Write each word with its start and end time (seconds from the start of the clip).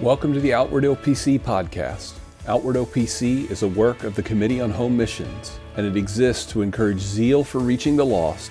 Welcome 0.00 0.32
to 0.32 0.40
the 0.40 0.54
Outward 0.54 0.84
OPC 0.84 1.38
podcast. 1.38 2.14
Outward 2.48 2.76
OPC 2.76 3.50
is 3.50 3.64
a 3.64 3.68
work 3.68 4.02
of 4.02 4.14
the 4.14 4.22
Committee 4.22 4.58
on 4.58 4.70
Home 4.70 4.96
Missions, 4.96 5.60
and 5.76 5.86
it 5.86 5.94
exists 5.94 6.50
to 6.52 6.62
encourage 6.62 7.00
zeal 7.00 7.44
for 7.44 7.58
reaching 7.58 7.96
the 7.96 8.06
lost 8.06 8.50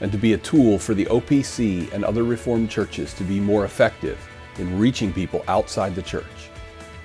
and 0.00 0.10
to 0.10 0.16
be 0.16 0.32
a 0.32 0.38
tool 0.38 0.78
for 0.78 0.94
the 0.94 1.04
OPC 1.04 1.92
and 1.92 2.02
other 2.02 2.22
Reformed 2.22 2.70
churches 2.70 3.12
to 3.12 3.24
be 3.24 3.38
more 3.38 3.66
effective 3.66 4.18
in 4.56 4.78
reaching 4.78 5.12
people 5.12 5.44
outside 5.48 5.94
the 5.94 6.00
church. 6.00 6.48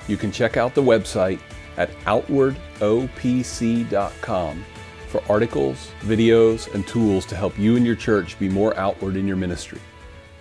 You 0.08 0.16
can 0.16 0.32
check 0.32 0.56
out 0.56 0.74
the 0.74 0.82
website 0.82 1.42
at 1.76 1.92
outwardopc.com 2.06 4.66
for 5.10 5.22
articles, 5.28 5.92
videos, 6.00 6.74
and 6.74 6.88
tools 6.88 7.26
to 7.26 7.36
help 7.36 7.60
you 7.60 7.76
and 7.76 7.86
your 7.86 7.98
church 7.98 8.40
be 8.40 8.48
more 8.48 8.74
outward 8.78 9.18
in 9.18 9.28
your 9.28 9.36
ministry. 9.36 9.82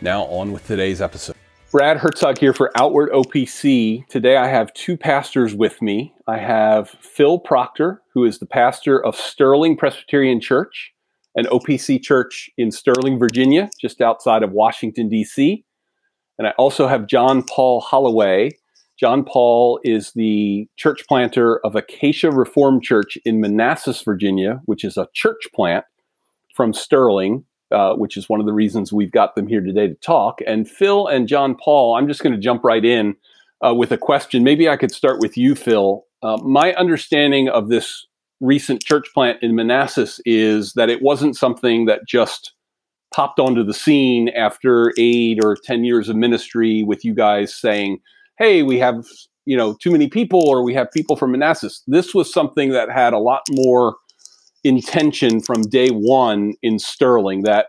Now, 0.00 0.22
on 0.26 0.52
with 0.52 0.68
today's 0.68 1.02
episode. 1.02 1.34
Brad 1.70 1.98
Herzog 1.98 2.38
here 2.38 2.52
for 2.52 2.72
Outward 2.74 3.12
OPC. 3.12 4.04
Today 4.08 4.36
I 4.36 4.48
have 4.48 4.74
two 4.74 4.96
pastors 4.96 5.54
with 5.54 5.80
me. 5.80 6.12
I 6.26 6.38
have 6.38 6.90
Phil 7.00 7.38
Proctor, 7.38 8.02
who 8.12 8.24
is 8.24 8.40
the 8.40 8.46
pastor 8.46 8.98
of 9.04 9.14
Sterling 9.14 9.76
Presbyterian 9.76 10.40
Church, 10.40 10.92
an 11.36 11.44
OPC 11.44 12.02
church 12.02 12.50
in 12.58 12.72
Sterling, 12.72 13.20
Virginia, 13.20 13.70
just 13.80 14.00
outside 14.00 14.42
of 14.42 14.50
Washington, 14.50 15.08
D.C. 15.08 15.64
And 16.38 16.48
I 16.48 16.50
also 16.58 16.88
have 16.88 17.06
John 17.06 17.44
Paul 17.44 17.80
Holloway. 17.80 18.50
John 18.98 19.24
Paul 19.24 19.78
is 19.84 20.10
the 20.16 20.68
church 20.76 21.04
planter 21.06 21.64
of 21.64 21.76
Acacia 21.76 22.32
Reformed 22.32 22.82
Church 22.82 23.16
in 23.24 23.40
Manassas, 23.40 24.02
Virginia, 24.02 24.60
which 24.64 24.82
is 24.82 24.96
a 24.96 25.06
church 25.14 25.46
plant 25.54 25.84
from 26.52 26.74
Sterling, 26.74 27.44
uh, 27.70 27.94
which 27.94 28.16
is 28.16 28.28
one 28.28 28.40
of 28.40 28.46
the 28.46 28.52
reasons 28.52 28.92
we've 28.92 29.12
got 29.12 29.34
them 29.34 29.46
here 29.46 29.60
today 29.60 29.88
to 29.88 29.94
talk. 29.94 30.40
And 30.46 30.68
Phil 30.68 31.06
and 31.06 31.28
John 31.28 31.54
Paul, 31.54 31.96
I'm 31.96 32.08
just 32.08 32.22
going 32.22 32.34
to 32.34 32.40
jump 32.40 32.64
right 32.64 32.84
in 32.84 33.16
uh, 33.64 33.74
with 33.74 33.92
a 33.92 33.98
question. 33.98 34.44
Maybe 34.44 34.68
I 34.68 34.76
could 34.76 34.92
start 34.92 35.20
with 35.20 35.36
you, 35.36 35.54
Phil. 35.54 36.04
Uh, 36.22 36.38
my 36.38 36.74
understanding 36.74 37.48
of 37.48 37.68
this 37.68 38.06
recent 38.40 38.82
church 38.82 39.06
plant 39.12 39.42
in 39.42 39.54
Manassas 39.54 40.20
is 40.24 40.72
that 40.74 40.88
it 40.88 41.02
wasn't 41.02 41.36
something 41.36 41.86
that 41.86 42.06
just 42.06 42.52
popped 43.14 43.38
onto 43.38 43.64
the 43.64 43.74
scene 43.74 44.28
after 44.30 44.92
eight 44.98 45.38
or 45.44 45.56
10 45.64 45.84
years 45.84 46.08
of 46.08 46.16
ministry 46.16 46.82
with 46.82 47.04
you 47.04 47.14
guys 47.14 47.54
saying, 47.54 47.98
hey, 48.38 48.62
we 48.62 48.78
have 48.78 49.04
you 49.46 49.56
know 49.56 49.76
too 49.80 49.90
many 49.90 50.08
people 50.08 50.48
or 50.48 50.62
we 50.62 50.74
have 50.74 50.90
people 50.92 51.16
from 51.16 51.32
Manassas. 51.32 51.82
This 51.86 52.14
was 52.14 52.32
something 52.32 52.70
that 52.70 52.90
had 52.90 53.12
a 53.12 53.18
lot 53.18 53.42
more 53.50 53.96
intention 54.64 55.40
from 55.40 55.62
day 55.62 55.88
one 55.88 56.54
in 56.62 56.78
Sterling 56.78 57.42
that 57.42 57.66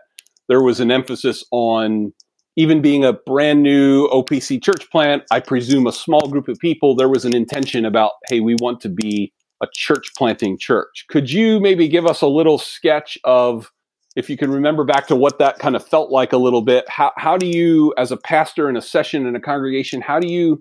there 0.48 0.62
was 0.62 0.80
an 0.80 0.90
emphasis 0.90 1.44
on 1.50 2.12
even 2.56 2.82
being 2.82 3.04
a 3.04 3.12
brand 3.12 3.62
new 3.62 4.08
OPC 4.08 4.62
church 4.62 4.90
plant, 4.90 5.22
I 5.30 5.40
presume 5.40 5.86
a 5.86 5.92
small 5.92 6.28
group 6.28 6.48
of 6.48 6.58
people, 6.58 6.94
there 6.94 7.08
was 7.08 7.24
an 7.24 7.34
intention 7.34 7.84
about, 7.84 8.12
hey, 8.28 8.40
we 8.40 8.56
want 8.56 8.80
to 8.82 8.90
be 8.90 9.32
a 9.62 9.66
church 9.72 10.12
planting 10.16 10.58
church. 10.58 11.06
Could 11.08 11.30
you 11.30 11.60
maybe 11.60 11.88
give 11.88 12.04
us 12.04 12.20
a 12.20 12.26
little 12.26 12.58
sketch 12.58 13.16
of, 13.24 13.70
if 14.16 14.28
you 14.28 14.36
can 14.36 14.50
remember 14.50 14.84
back 14.84 15.06
to 15.06 15.16
what 15.16 15.38
that 15.38 15.58
kind 15.58 15.74
of 15.74 15.86
felt 15.86 16.10
like 16.10 16.34
a 16.34 16.36
little 16.36 16.60
bit, 16.60 16.86
how, 16.88 17.12
how 17.16 17.38
do 17.38 17.46
you, 17.46 17.94
as 17.96 18.12
a 18.12 18.18
pastor 18.18 18.68
in 18.68 18.76
a 18.76 18.82
session 18.82 19.26
in 19.26 19.34
a 19.34 19.40
congregation, 19.40 20.02
how 20.02 20.18
do 20.18 20.28
you 20.28 20.58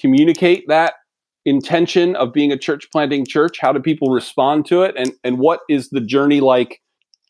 communicate 0.00 0.64
that 0.68 0.94
intention 1.48 2.16
of 2.16 2.32
being 2.32 2.52
a 2.52 2.58
church 2.58 2.90
planting 2.90 3.26
church? 3.26 3.58
How 3.60 3.72
do 3.72 3.80
people 3.80 4.10
respond 4.10 4.66
to 4.66 4.82
it? 4.82 4.94
And, 4.96 5.12
and 5.24 5.38
what 5.38 5.60
is 5.68 5.90
the 5.90 6.00
journey 6.00 6.40
like 6.40 6.80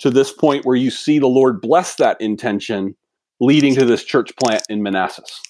to 0.01 0.11
this 0.11 0.33
point 0.33 0.65
where 0.65 0.77
you 0.77 0.91
see 0.91 1.19
the 1.19 1.29
Lord 1.29 1.61
bless 1.61 1.97
that 1.97 2.21
intention 2.21 2.97
leading 3.41 3.75
to 3.75 3.85
this 3.85 4.05
church 4.05 4.35
plant 4.37 4.63
in 4.69 4.83
Manassas? 4.83 5.41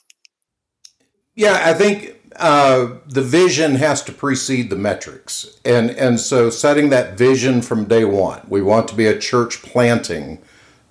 Yeah, 1.34 1.60
I 1.64 1.72
think 1.74 2.16
uh, 2.36 2.96
the 3.06 3.22
vision 3.22 3.76
has 3.76 4.02
to 4.04 4.12
precede 4.12 4.70
the 4.70 4.76
metrics. 4.76 5.58
And, 5.64 5.90
and 5.90 6.20
so 6.20 6.50
setting 6.50 6.90
that 6.90 7.16
vision 7.16 7.62
from 7.62 7.84
day 7.84 8.04
one, 8.04 8.42
we 8.48 8.60
want 8.60 8.88
to 8.88 8.94
be 8.94 9.06
a 9.06 9.18
church 9.18 9.62
planting 9.62 10.38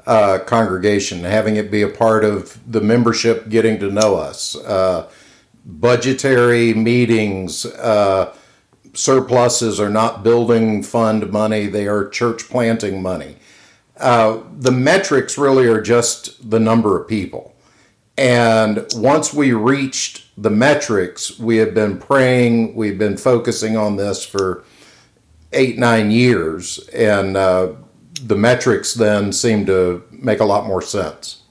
uh, 0.05 0.39
congregation, 0.39 1.25
having 1.25 1.57
it 1.57 1.69
be 1.69 1.81
a 1.81 1.89
part 1.89 2.23
of 2.23 2.59
the 2.65 2.81
membership 2.81 3.49
getting 3.49 3.77
to 3.79 3.91
know 3.91 4.15
us. 4.15 4.55
Uh, 4.55 5.09
budgetary 5.67 6.73
meetings, 6.73 7.65
uh, 7.65 8.33
surpluses 8.93 9.79
are 9.79 9.89
not 9.89 10.23
building 10.23 10.81
fund 10.81 11.31
money, 11.31 11.67
they 11.67 11.87
are 11.87 12.07
church 12.07 12.49
planting 12.49 13.01
money. 13.01 13.35
Uh, 13.97 14.39
the 14.57 14.71
metrics 14.71 15.37
really 15.37 15.67
are 15.67 15.81
just 15.81 16.49
the 16.49 16.59
number 16.59 16.99
of 16.99 17.07
people. 17.07 17.53
And 18.17 18.85
once 18.95 19.33
we 19.33 19.51
reached 19.51 20.23
the 20.41 20.49
metrics, 20.49 21.37
we 21.37 21.57
have 21.57 21.73
been 21.73 21.99
praying, 21.99 22.75
we've 22.75 22.97
been 22.97 23.17
focusing 23.17 23.75
on 23.75 23.97
this 23.97 24.25
for 24.25 24.63
eight, 25.51 25.77
nine 25.77 26.09
years. 26.09 26.79
And 26.89 27.37
uh, 27.37 27.73
the 28.21 28.35
metrics 28.35 28.93
then 28.93 29.33
seem 29.33 29.65
to 29.67 30.03
make 30.11 30.39
a 30.39 30.45
lot 30.45 30.65
more 30.65 30.81
sense 30.81 31.43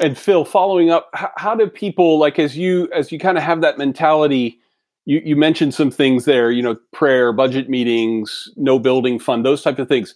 and 0.00 0.16
Phil, 0.16 0.44
following 0.44 0.90
up, 0.90 1.10
how, 1.12 1.54
do 1.54 1.66
people 1.66 2.18
like 2.18 2.38
as 2.38 2.56
you 2.56 2.88
as 2.94 3.10
you 3.10 3.18
kind 3.18 3.36
of 3.36 3.44
have 3.44 3.60
that 3.62 3.78
mentality? 3.78 4.60
You, 5.06 5.20
you 5.24 5.36
mentioned 5.36 5.74
some 5.74 5.90
things 5.90 6.24
there, 6.24 6.50
you 6.50 6.62
know, 6.62 6.76
prayer, 6.92 7.32
budget 7.32 7.68
meetings, 7.68 8.48
no 8.56 8.78
building 8.78 9.18
fund, 9.18 9.44
those 9.44 9.62
type 9.62 9.78
of 9.78 9.88
things. 9.88 10.14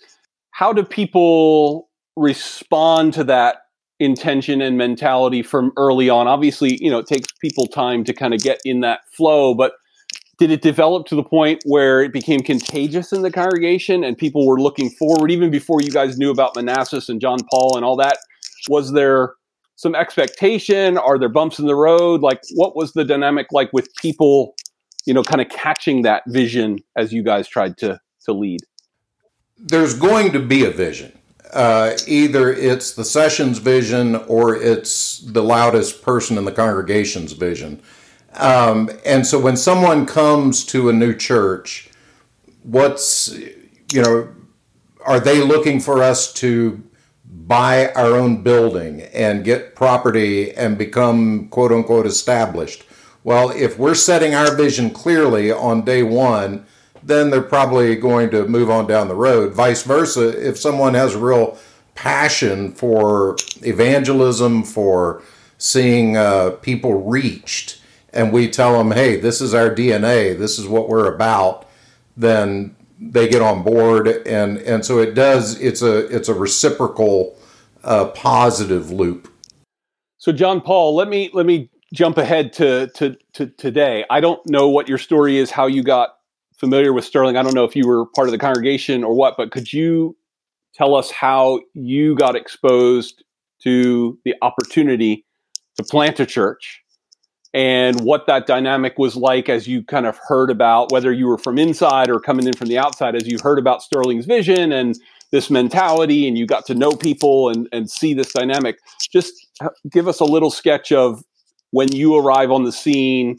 How 0.51 0.73
do 0.73 0.85
people 0.85 1.89
respond 2.15 3.15
to 3.15 3.25
that 3.25 3.63
intention 3.99 4.61
and 4.61 4.77
mentality 4.77 5.43
from 5.43 5.73
early 5.77 6.11
on? 6.11 6.29
Obviously, 6.29 6.79
you 6.83 6.91
know, 6.91 6.99
it 6.99 7.07
takes 7.07 7.33
people 7.41 7.67
time 7.67 8.05
to 8.05 8.13
kind 8.13 8.35
of 8.35 8.41
get 8.41 8.61
in 8.65 8.81
that 8.81 9.01
flow, 9.17 9.55
but 9.55 9.73
did 10.39 10.51
it 10.51 10.61
develop 10.61 11.07
to 11.07 11.15
the 11.15 11.23
point 11.23 11.63
where 11.65 12.03
it 12.03 12.13
became 12.13 12.41
contagious 12.41 13.13
in 13.13 13.23
the 13.23 13.31
congregation 13.31 14.05
and 14.05 14.19
people 14.19 14.47
were 14.47 14.61
looking 14.61 14.91
forward 14.91 15.31
even 15.31 15.51
before 15.51 15.81
you 15.81 15.91
guys 15.91 16.19
knew 16.19 16.31
about 16.31 16.55
Manassas 16.55 17.09
and 17.09 17.21
John 17.21 17.39
Paul 17.51 17.77
and 17.77 17.85
all 17.85 17.97
that? 17.97 18.19
Was 18.69 18.93
there 18.93 19.35
some 19.83 19.97
expectation? 19.97 20.97
Are 20.97 21.19
there 21.19 21.29
bumps 21.29 21.59
in 21.59 21.67
the 21.67 21.75
road? 21.75 22.23
Like, 22.23 22.41
what 22.55 22.77
was 22.77 22.93
the 22.93 23.05
dynamic 23.05 23.49
like 23.51 23.73
with 23.73 23.89
people, 23.97 24.55
you 25.07 25.13
know, 25.13 25.25
kind 25.25 25.41
of 25.41 25.49
catching 25.49 26.03
that 26.03 26.23
vision 26.29 26.79
as 26.97 27.13
you 27.13 27.25
guys 27.25 27.49
tried 27.49 27.77
to 27.79 28.01
to 28.25 28.33
lead? 28.33 28.61
There's 29.59 29.95
going 29.95 30.31
to 30.33 30.39
be 30.39 30.65
a 30.65 30.71
vision. 30.71 31.19
Uh, 31.53 31.97
either 32.07 32.51
it's 32.51 32.95
the 32.95 33.05
session's 33.05 33.59
vision 33.59 34.17
or 34.27 34.55
it's 34.55 35.19
the 35.19 35.43
loudest 35.43 36.03
person 36.03 36.39
in 36.39 36.45
the 36.45 36.53
congregation's 36.53 37.33
vision. 37.33 37.83
Um, 38.35 38.89
and 39.05 39.27
so 39.27 39.39
when 39.39 39.57
someone 39.57 40.07
comes 40.07 40.65
to 40.67 40.89
a 40.89 40.93
new 40.93 41.15
church, 41.15 41.91
what's, 42.63 43.37
you 43.93 44.01
know, 44.01 44.29
are 45.05 45.21
they 45.21 45.43
looking 45.43 45.81
for 45.81 46.03
us 46.03 46.33
to 46.35 46.83
buy 47.47 47.93
our 47.93 48.15
own 48.15 48.43
building 48.43 49.03
and 49.13 49.45
get 49.45 49.75
property 49.75 50.53
and 50.53 50.79
become 50.79 51.49
quote 51.49 51.73
unquote 51.73 52.07
established. 52.07 52.85
Well, 53.25 53.51
if 53.51 53.79
we're 53.79 53.95
setting 53.95 54.35
our 54.35 54.55
vision 54.57 54.91
clearly 54.91 55.51
on 55.53 55.85
day 55.85 56.03
one, 56.03 56.67
then 57.03 57.31
they're 57.31 57.43
probably 57.43 57.97
going 57.97 58.31
to 58.31 58.47
move 58.47 58.71
on 58.71 58.87
down 58.87 59.09
the 59.09 59.15
road. 59.15 59.55
Vice 59.55 59.83
versa, 59.83 60.29
if 60.49 60.59
someone 60.59 60.95
has 60.95 61.15
a 61.15 61.19
real 61.19 61.59
passion 61.95 62.73
for 62.73 63.37
evangelism, 63.63 64.63
for 64.63 65.23
seeing 65.59 66.17
uh, 66.17 66.51
people 66.63 67.03
reached, 67.03 67.81
and 68.13 68.33
we 68.33 68.49
tell 68.49 68.77
them, 68.77 68.93
hey, 68.93 69.17
this 69.17 69.41
is 69.41 69.55
our 69.55 69.71
DNA, 69.75 70.37
this 70.37 70.59
is 70.59 70.67
what 70.67 70.89
we're 70.89 71.13
about, 71.13 71.67
then 72.17 72.77
they 73.11 73.29
get 73.29 73.43
on 73.43 73.63
board, 73.63 74.09
and 74.09 74.59
and 74.59 74.85
so 74.85 74.99
it 74.99 75.15
does. 75.15 75.61
It's 75.61 75.83
a 75.83 76.07
it's 76.15 76.29
a 76.29 76.35
reciprocal, 76.35 77.37
uh, 77.85 78.07
positive 78.09 78.91
loop. 78.91 79.29
So 80.19 80.33
John 80.33 80.61
Paul, 80.61 80.95
let 80.95 81.09
me 81.09 81.31
let 81.33 81.47
me 81.47 81.71
jump 81.93 82.17
ahead 82.19 82.53
to, 82.55 82.89
to 82.95 83.17
to 83.35 83.47
today. 83.47 84.05
I 84.11 84.21
don't 84.21 84.41
know 84.47 84.69
what 84.69 84.89
your 84.89 84.99
story 84.99 85.39
is, 85.39 85.51
how 85.51 85.67
you 85.67 85.83
got 85.83 86.11
familiar 86.57 86.93
with 86.93 87.05
Sterling. 87.05 87.37
I 87.37 87.43
don't 87.43 87.55
know 87.55 87.65
if 87.65 87.75
you 87.75 87.87
were 87.87 88.07
part 88.07 88.29
of 88.29 88.33
the 88.33 88.39
congregation 88.39 89.03
or 89.05 89.15
what, 89.15 89.37
but 89.37 89.51
could 89.51 89.73
you 89.73 90.17
tell 90.75 90.95
us 90.95 91.11
how 91.11 91.61
you 91.75 92.15
got 92.15 92.37
exposed 92.37 93.25
to 93.63 94.19
the 94.25 94.35
opportunity 94.43 95.25
to 95.77 95.85
plant 95.85 96.21
a 96.21 96.27
church 96.27 96.82
and 97.55 98.01
what 98.01 98.27
that 98.27 98.47
dynamic 98.47 98.99
was 98.99 99.15
like 99.15 99.49
as 99.49 99.67
you 99.67 99.83
kind 99.83 100.07
of 100.07 100.19
heard 100.27 100.51
about 100.51 100.91
whether 100.91 101.13
you 101.13 101.27
were 101.27 101.39
from 101.39 101.59
inside 101.59 102.09
or 102.09 102.19
coming 102.19 102.47
in 102.47 102.55
from 102.55 102.69
the 102.69 102.79
outside 102.79 103.15
as 103.15 103.27
you 103.27 103.39
heard 103.43 103.59
about 103.59 103.83
Sterling's 103.83 104.25
vision 104.25 104.73
and 104.73 104.99
this 105.33 105.51
mentality 105.51 106.27
and 106.27 106.39
you 106.39 106.47
got 106.47 106.65
to 106.67 106.75
know 106.75 106.93
people 106.93 107.51
and, 107.51 107.69
and 107.73 107.91
see 107.91 108.15
this 108.15 108.33
dynamic. 108.33 108.79
Just 109.11 109.35
uh, 109.61 109.69
give 109.91 110.09
us 110.09 110.21
a 110.21 110.25
little 110.25 110.51
sketch 110.51 110.93
of 110.93 111.23
when 111.73 111.93
you 111.93 112.17
arrive 112.17 112.51
on 112.51 112.65
the 112.65 112.73
scene 112.73 113.37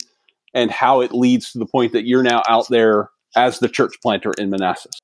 and 0.54 0.70
how 0.70 1.02
it 1.02 1.12
leads 1.12 1.52
to 1.52 1.60
the 1.60 1.66
point 1.66 1.94
that 1.94 2.06
you're 2.06 2.24
now 2.24 2.44
out 2.48 2.68
there 2.70 3.10
as 3.36 3.60
the 3.60 3.70
church 3.70 3.94
planter 4.02 4.34
in 4.38 4.52
Manassas. 4.52 5.00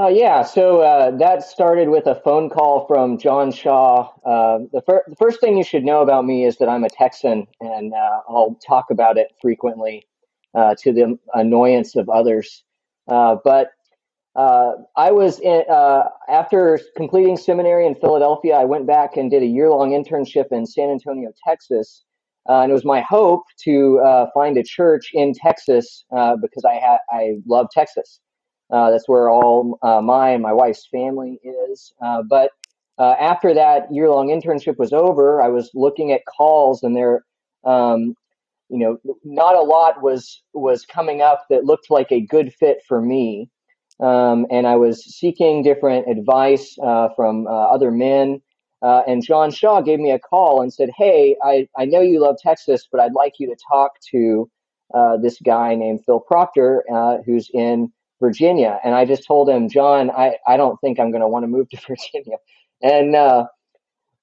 Uh, 0.00 0.08
yeah, 0.08 0.42
so 0.42 0.80
uh, 0.80 1.10
that 1.10 1.42
started 1.42 1.90
with 1.90 2.06
a 2.06 2.14
phone 2.14 2.48
call 2.48 2.86
from 2.86 3.18
John 3.18 3.52
Shaw. 3.52 4.08
Uh, 4.24 4.60
the, 4.72 4.80
fir- 4.80 5.04
the, 5.06 5.16
first 5.16 5.40
thing 5.40 5.58
you 5.58 5.64
should 5.64 5.84
know 5.84 6.00
about 6.00 6.24
me 6.24 6.46
is 6.46 6.56
that 6.56 6.70
I'm 6.70 6.84
a 6.84 6.88
Texan, 6.88 7.46
and 7.60 7.92
uh, 7.92 8.20
I'll 8.26 8.58
talk 8.66 8.86
about 8.90 9.18
it 9.18 9.30
frequently 9.42 10.06
uh, 10.54 10.74
to 10.78 10.94
the 10.94 11.18
annoyance 11.34 11.96
of 11.96 12.08
others. 12.08 12.64
Uh, 13.08 13.36
but 13.44 13.72
I 14.36 15.10
was 15.10 15.38
in, 15.40 15.64
after 16.30 16.80
completing 16.96 17.36
seminary 17.36 17.86
in 17.86 17.94
Philadelphia, 17.94 18.54
I 18.54 18.64
went 18.64 18.86
back 18.86 19.18
and 19.18 19.30
did 19.30 19.42
a 19.42 19.46
year 19.46 19.68
long 19.68 19.90
internship 19.90 20.46
in 20.50 20.64
San 20.64 20.88
Antonio, 20.88 21.30
Texas. 21.46 22.04
and 22.46 22.70
it 22.70 22.74
was 22.74 22.86
my 22.86 23.02
hope 23.02 23.42
to 23.64 24.00
find 24.32 24.56
a 24.56 24.62
church 24.62 25.10
in 25.12 25.34
Texas 25.34 26.06
because 26.10 26.64
I 26.64 26.78
ha- 26.78 27.04
I 27.10 27.34
love 27.46 27.66
Texas. 27.70 28.20
Uh, 28.70 28.90
that's 28.90 29.08
where 29.08 29.30
all 29.30 29.78
uh, 29.82 30.00
my 30.00 30.30
and 30.30 30.42
my 30.42 30.52
wife's 30.52 30.86
family 30.86 31.40
is. 31.42 31.92
Uh, 32.02 32.22
but 32.22 32.52
uh, 32.98 33.14
after 33.18 33.54
that 33.54 33.92
year 33.92 34.08
long 34.10 34.28
internship 34.28 34.78
was 34.78 34.92
over, 34.92 35.42
I 35.42 35.48
was 35.48 35.70
looking 35.74 36.12
at 36.12 36.22
calls, 36.26 36.82
and 36.82 36.96
there, 36.96 37.24
um, 37.64 38.14
you 38.68 38.78
know, 38.78 38.98
not 39.24 39.56
a 39.56 39.62
lot 39.62 40.02
was 40.02 40.42
was 40.52 40.84
coming 40.84 41.20
up 41.22 41.46
that 41.50 41.64
looked 41.64 41.90
like 41.90 42.12
a 42.12 42.20
good 42.20 42.52
fit 42.54 42.78
for 42.86 43.00
me. 43.00 43.48
Um, 44.00 44.46
and 44.50 44.66
I 44.66 44.76
was 44.76 45.04
seeking 45.04 45.62
different 45.62 46.08
advice 46.08 46.76
uh, 46.82 47.08
from 47.16 47.46
uh, 47.46 47.50
other 47.50 47.90
men. 47.90 48.40
and 48.82 49.22
John 49.24 49.50
Shaw 49.50 49.82
gave 49.82 49.98
me 49.98 50.10
a 50.10 50.18
call 50.18 50.62
and 50.62 50.72
said, 50.72 50.90
"Hey, 50.96 51.36
I, 51.42 51.68
I 51.76 51.86
know 51.86 52.00
you 52.00 52.20
love 52.20 52.36
Texas, 52.42 52.86
but 52.90 53.00
I'd 53.00 53.14
like 53.14 53.34
you 53.38 53.48
to 53.48 53.56
talk 53.70 53.92
to 54.12 54.48
this 55.20 55.38
guy 55.44 55.74
named 55.74 56.04
Phil 56.04 56.20
Proctor, 56.20 56.84
who's 57.26 57.50
in." 57.52 57.92
Virginia. 58.20 58.78
And 58.84 58.94
I 58.94 59.04
just 59.06 59.26
told 59.26 59.48
him, 59.48 59.68
John, 59.68 60.10
I, 60.10 60.36
I 60.46 60.56
don't 60.56 60.80
think 60.80 61.00
I'm 61.00 61.10
going 61.10 61.22
to 61.22 61.28
want 61.28 61.44
to 61.44 61.48
move 61.48 61.68
to 61.70 61.78
Virginia. 61.88 62.38
And 62.82 63.16
uh, 63.16 63.46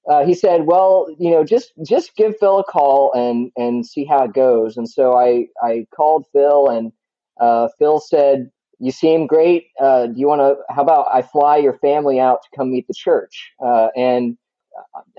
uh, 0.09 0.25
he 0.25 0.33
said, 0.33 0.65
well, 0.65 1.07
you 1.19 1.31
know, 1.31 1.43
just 1.43 1.73
just 1.85 2.15
give 2.15 2.37
Phil 2.39 2.59
a 2.59 2.63
call 2.63 3.13
and 3.13 3.51
and 3.57 3.85
see 3.85 4.05
how 4.05 4.23
it 4.25 4.33
goes. 4.33 4.77
And 4.77 4.89
so 4.89 5.17
I 5.17 5.47
I 5.63 5.85
called 5.95 6.25
Phil 6.33 6.69
and 6.69 6.91
uh, 7.39 7.69
Phil 7.79 7.99
said, 7.99 8.51
you 8.79 8.91
seem 8.91 9.27
great. 9.27 9.67
Uh, 9.81 10.07
do 10.07 10.13
you 10.19 10.27
want 10.27 10.41
to? 10.41 10.57
How 10.73 10.81
about 10.83 11.07
I 11.13 11.21
fly 11.21 11.57
your 11.57 11.77
family 11.79 12.19
out 12.19 12.41
to 12.43 12.49
come 12.57 12.71
meet 12.71 12.87
the 12.87 12.93
church? 12.95 13.51
Uh, 13.65 13.87
and 13.95 14.37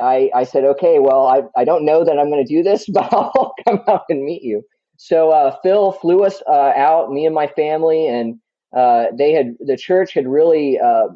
I 0.00 0.30
I 0.34 0.44
said, 0.44 0.64
okay, 0.64 0.98
well, 1.00 1.26
I 1.26 1.42
I 1.56 1.64
don't 1.64 1.84
know 1.84 2.04
that 2.04 2.18
I'm 2.18 2.30
going 2.30 2.44
to 2.46 2.54
do 2.54 2.62
this, 2.62 2.86
but 2.92 3.12
I'll 3.12 3.54
come 3.66 3.82
out 3.88 4.04
and 4.10 4.24
meet 4.24 4.42
you. 4.42 4.62
So 4.98 5.30
uh, 5.30 5.56
Phil 5.62 5.92
flew 5.92 6.24
us 6.24 6.42
out, 6.48 7.12
me 7.12 7.26
and 7.26 7.34
my 7.34 7.46
family, 7.48 8.06
and 8.08 8.38
uh, 8.76 9.06
they 9.16 9.32
had 9.32 9.54
the 9.60 9.76
church 9.76 10.12
had 10.12 10.28
really 10.28 10.78
uh, 10.78 11.08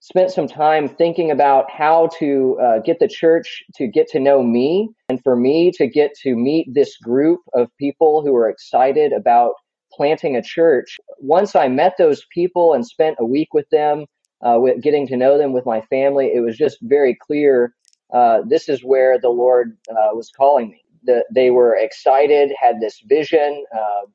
spent 0.00 0.30
some 0.30 0.46
time 0.46 0.88
thinking 0.88 1.30
about 1.30 1.70
how 1.70 2.08
to 2.18 2.58
uh, 2.60 2.78
get 2.80 2.98
the 3.00 3.08
church 3.08 3.62
to 3.74 3.86
get 3.86 4.08
to 4.08 4.20
know 4.20 4.42
me 4.42 4.88
and 5.08 5.22
for 5.22 5.34
me 5.34 5.70
to 5.72 5.86
get 5.86 6.14
to 6.22 6.36
meet 6.36 6.72
this 6.72 6.96
group 6.98 7.40
of 7.54 7.68
people 7.78 8.22
who 8.22 8.32
were 8.32 8.48
excited 8.48 9.12
about 9.12 9.54
planting 9.92 10.36
a 10.36 10.42
church. 10.42 10.98
Once 11.18 11.56
I 11.56 11.68
met 11.68 11.94
those 11.98 12.24
people 12.32 12.74
and 12.74 12.86
spent 12.86 13.16
a 13.18 13.24
week 13.24 13.54
with 13.54 13.68
them, 13.70 14.04
uh, 14.42 14.58
with 14.60 14.80
getting 14.82 15.06
to 15.08 15.16
know 15.16 15.36
them 15.38 15.52
with 15.52 15.66
my 15.66 15.80
family, 15.82 16.30
it 16.32 16.40
was 16.40 16.56
just 16.56 16.78
very 16.82 17.16
clear 17.20 17.74
uh, 18.12 18.40
this 18.46 18.68
is 18.68 18.82
where 18.84 19.18
the 19.18 19.28
Lord 19.28 19.76
uh, 19.90 20.14
was 20.14 20.30
calling 20.30 20.70
me. 20.70 20.82
The, 21.04 21.24
they 21.32 21.50
were 21.50 21.76
excited, 21.76 22.52
had 22.60 22.80
this 22.80 23.00
vision, 23.08 23.64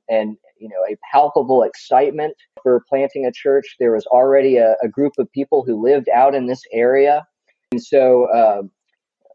and 0.10 0.38
you 0.64 0.70
know 0.70 0.76
a 0.90 0.96
palpable 1.12 1.62
excitement 1.62 2.34
for 2.64 2.82
planting 2.88 3.26
a 3.26 3.32
church. 3.32 3.76
There 3.80 3.92
was 3.92 4.06
already 4.08 4.56
a, 4.56 4.76
a 4.82 4.88
group 4.88 5.14
of 5.20 5.30
people 5.34 5.64
who 5.68 5.84
lived 5.84 6.08
out 6.10 6.34
in 6.34 6.48
this 6.48 6.62
area, 6.72 7.28
and 7.74 7.84
so 7.84 8.26
uh, 8.34 8.62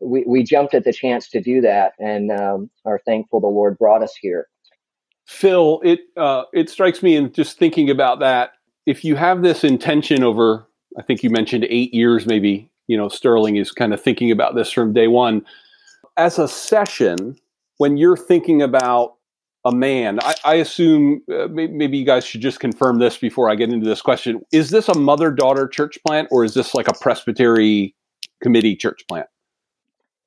we 0.00 0.24
we 0.26 0.42
jumped 0.42 0.72
at 0.72 0.84
the 0.84 0.92
chance 0.92 1.28
to 1.30 1.40
do 1.40 1.60
that, 1.60 1.92
and 1.98 2.32
um, 2.32 2.70
are 2.86 3.00
thankful 3.06 3.40
the 3.40 3.46
Lord 3.46 3.76
brought 3.78 4.02
us 4.02 4.14
here. 4.20 4.46
Phil, 5.26 5.80
it 5.84 6.00
uh, 6.16 6.44
it 6.54 6.70
strikes 6.70 7.02
me 7.02 7.14
in 7.14 7.30
just 7.32 7.58
thinking 7.58 7.90
about 7.90 8.20
that. 8.20 8.52
If 8.86 9.04
you 9.04 9.14
have 9.16 9.42
this 9.42 9.64
intention 9.64 10.24
over, 10.24 10.66
I 10.98 11.02
think 11.02 11.22
you 11.22 11.28
mentioned 11.28 11.66
eight 11.68 11.92
years, 11.92 12.24
maybe 12.24 12.70
you 12.86 12.96
know 12.96 13.10
Sterling 13.10 13.56
is 13.56 13.70
kind 13.70 13.92
of 13.92 14.02
thinking 14.02 14.30
about 14.30 14.54
this 14.54 14.72
from 14.72 14.94
day 14.94 15.08
one. 15.08 15.44
As 16.16 16.38
a 16.38 16.48
session, 16.48 17.36
when 17.76 17.98
you're 17.98 18.16
thinking 18.16 18.62
about 18.62 19.17
a 19.64 19.72
man. 19.72 20.18
I, 20.22 20.34
I 20.44 20.54
assume 20.54 21.22
uh, 21.32 21.48
maybe 21.48 21.98
you 21.98 22.06
guys 22.06 22.24
should 22.24 22.40
just 22.40 22.60
confirm 22.60 22.98
this 22.98 23.18
before 23.18 23.50
I 23.50 23.54
get 23.54 23.70
into 23.70 23.86
this 23.86 24.00
question. 24.00 24.40
Is 24.52 24.70
this 24.70 24.88
a 24.88 24.94
mother 24.94 25.30
daughter 25.30 25.66
church 25.66 25.98
plant 26.06 26.28
or 26.30 26.44
is 26.44 26.54
this 26.54 26.74
like 26.74 26.88
a 26.88 26.94
presbytery 27.00 27.94
committee 28.42 28.76
church 28.76 29.02
plant? 29.08 29.26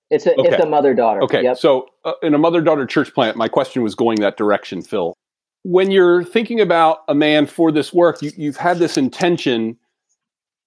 It's 0.10 0.25
a, 0.25 0.36
okay. 0.36 0.50
it's 0.50 0.63
a 0.63 0.68
mother 0.68 0.94
daughter. 0.94 1.24
Okay. 1.24 1.42
Yep. 1.44 1.57
So, 1.57 1.88
uh, 2.04 2.13
in 2.22 2.33
a 2.33 2.38
mother 2.38 2.62
daughter 2.62 2.86
church 2.86 3.13
plant, 3.13 3.38
my 3.38 3.48
question 3.48 3.81
was 3.81 3.95
going 3.95 4.19
that 4.19 4.36
direction, 4.36 4.81
Phil. 4.81 5.16
When 5.63 5.89
you're 5.89 6.24
thinking 6.24 6.60
about 6.60 7.00
a 7.07 7.16
man 7.16 7.45
for 7.45 7.72
this 7.72 7.94
work, 7.94 8.22
you, 8.22 8.31
you've 8.36 8.57
had 8.57 8.78
this 8.80 8.98
intention, 8.98 9.78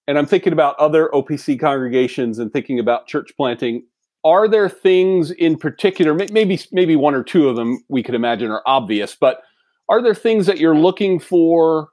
and 0.07 0.17
I'm 0.17 0.25
thinking 0.25 0.51
about 0.51 0.75
other 0.79 1.09
OPC 1.13 1.59
congregations 1.59 2.39
and 2.39 2.51
thinking 2.51 2.79
about 2.79 3.05
church 3.05 3.33
planting 3.37 3.83
are 4.25 4.47
there 4.47 4.67
things 4.67 5.31
in 5.31 5.55
particular 5.57 6.13
maybe 6.13 6.59
maybe 6.71 6.95
one 6.95 7.15
or 7.15 7.23
two 7.23 7.47
of 7.47 7.55
them 7.55 7.77
we 7.87 8.03
could 8.03 8.15
imagine 8.15 8.51
are 8.51 8.63
obvious 8.65 9.15
but 9.15 9.41
are 9.87 10.01
there 10.01 10.15
things 10.15 10.47
that 10.47 10.57
you're 10.57 10.77
looking 10.77 11.19
for 11.19 11.89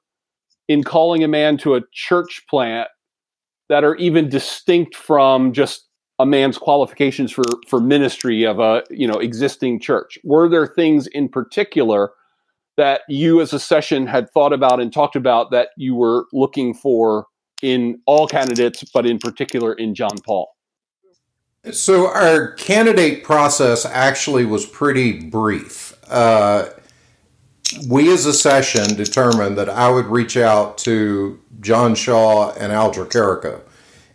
in 0.68 0.82
calling 0.82 1.22
a 1.22 1.28
man 1.28 1.58
to 1.58 1.74
a 1.74 1.82
church 1.92 2.42
plant 2.48 2.88
that 3.68 3.84
are 3.84 3.96
even 3.96 4.28
distinct 4.28 4.96
from 4.96 5.52
just 5.52 5.88
a 6.18 6.26
man's 6.26 6.58
qualifications 6.58 7.32
for 7.32 7.44
for 7.68 7.80
ministry 7.80 8.44
of 8.44 8.58
a 8.58 8.82
you 8.90 9.06
know 9.06 9.18
existing 9.18 9.80
church? 9.80 10.18
Were 10.24 10.48
there 10.48 10.66
things 10.66 11.06
in 11.08 11.28
particular 11.28 12.12
that 12.76 13.02
you 13.08 13.40
as 13.40 13.52
a 13.52 13.60
session 13.60 14.06
had 14.06 14.30
thought 14.30 14.52
about 14.52 14.80
and 14.80 14.92
talked 14.92 15.16
about 15.16 15.50
that 15.50 15.68
you 15.76 15.94
were 15.94 16.26
looking 16.32 16.72
for 16.72 17.26
in 17.62 18.00
all 18.06 18.26
candidates 18.26 18.84
but 18.94 19.06
in 19.06 19.18
particular 19.18 19.74
in 19.74 19.94
John 19.94 20.18
Paul 20.24 20.48
so 21.70 22.08
our 22.08 22.52
candidate 22.52 23.22
process 23.22 23.84
actually 23.86 24.44
was 24.44 24.66
pretty 24.66 25.20
brief. 25.20 25.96
Uh, 26.08 26.70
we 27.88 28.12
as 28.12 28.26
a 28.26 28.34
session 28.34 28.96
determined 28.96 29.56
that 29.56 29.68
I 29.68 29.88
would 29.90 30.06
reach 30.06 30.36
out 30.36 30.76
to 30.78 31.40
John 31.60 31.94
Shaw 31.94 32.52
and 32.52 32.72
Al 32.72 32.92
Tricarico. 32.92 33.60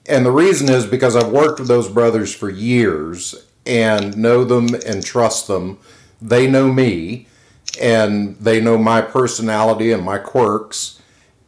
And 0.05 0.25
the 0.25 0.31
reason 0.31 0.69
is 0.69 0.85
because 0.85 1.15
I've 1.15 1.31
worked 1.31 1.59
with 1.59 1.67
those 1.67 1.89
brothers 1.89 2.33
for 2.35 2.49
years 2.49 3.47
and 3.65 4.17
know 4.17 4.44
them 4.44 4.67
and 4.85 5.03
trust 5.03 5.47
them. 5.47 5.79
They 6.21 6.47
know 6.47 6.71
me 6.71 7.27
and 7.81 8.38
they 8.38 8.61
know 8.61 8.77
my 8.77 9.01
personality 9.01 9.92
and 9.92 10.04
my 10.04 10.18
quirks. 10.18 11.01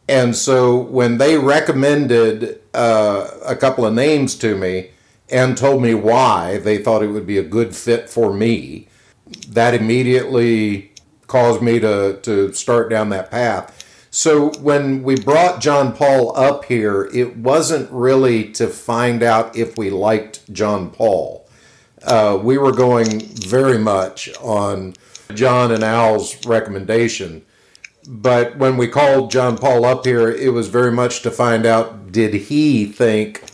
And 0.08 0.34
so 0.34 0.76
when 0.76 1.18
they 1.18 1.38
recommended 1.38 2.60
uh, 2.74 3.28
a 3.44 3.54
couple 3.54 3.86
of 3.86 3.94
names 3.94 4.34
to 4.36 4.56
me, 4.56 4.90
and 5.30 5.56
told 5.56 5.82
me 5.82 5.94
why 5.94 6.58
they 6.58 6.78
thought 6.78 7.02
it 7.02 7.08
would 7.08 7.26
be 7.26 7.38
a 7.38 7.42
good 7.42 7.74
fit 7.74 8.10
for 8.10 8.32
me. 8.32 8.88
That 9.48 9.74
immediately 9.74 10.92
caused 11.26 11.62
me 11.62 11.78
to, 11.78 12.18
to 12.22 12.52
start 12.52 12.90
down 12.90 13.10
that 13.10 13.30
path. 13.30 13.76
So 14.10 14.50
when 14.60 15.04
we 15.04 15.14
brought 15.14 15.60
John 15.60 15.92
Paul 15.92 16.36
up 16.36 16.64
here, 16.64 17.08
it 17.14 17.36
wasn't 17.36 17.88
really 17.92 18.50
to 18.52 18.66
find 18.66 19.22
out 19.22 19.54
if 19.54 19.78
we 19.78 19.88
liked 19.88 20.52
John 20.52 20.90
Paul. 20.90 21.48
Uh, 22.02 22.38
we 22.42 22.58
were 22.58 22.72
going 22.72 23.20
very 23.20 23.78
much 23.78 24.28
on 24.40 24.94
John 25.34 25.70
and 25.70 25.84
Al's 25.84 26.44
recommendation. 26.44 27.44
But 28.08 28.56
when 28.56 28.76
we 28.76 28.88
called 28.88 29.30
John 29.30 29.56
Paul 29.56 29.84
up 29.84 30.04
here, 30.04 30.28
it 30.28 30.52
was 30.52 30.66
very 30.66 30.90
much 30.90 31.22
to 31.22 31.30
find 31.30 31.64
out 31.64 32.10
did 32.10 32.34
he 32.34 32.86
think 32.86 33.44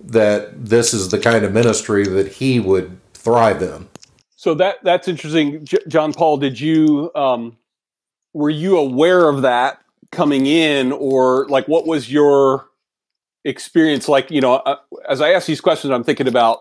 that 0.00 0.66
this 0.66 0.94
is 0.94 1.08
the 1.10 1.18
kind 1.18 1.44
of 1.44 1.52
ministry 1.52 2.04
that 2.04 2.28
he 2.32 2.60
would 2.60 2.98
thrive 3.14 3.62
in. 3.62 3.88
So 4.36 4.54
that 4.54 4.76
that's 4.84 5.08
interesting, 5.08 5.64
J- 5.64 5.78
John 5.88 6.12
Paul. 6.12 6.36
Did 6.36 6.60
you 6.60 7.10
um, 7.14 7.56
were 8.32 8.50
you 8.50 8.78
aware 8.78 9.28
of 9.28 9.42
that 9.42 9.82
coming 10.12 10.46
in, 10.46 10.92
or 10.92 11.46
like 11.48 11.66
what 11.66 11.86
was 11.86 12.10
your 12.10 12.66
experience 13.44 14.08
like? 14.08 14.30
You 14.30 14.40
know, 14.40 14.54
uh, 14.54 14.76
as 15.08 15.20
I 15.20 15.32
ask 15.32 15.46
these 15.46 15.60
questions, 15.60 15.90
I'm 15.90 16.04
thinking 16.04 16.28
about 16.28 16.60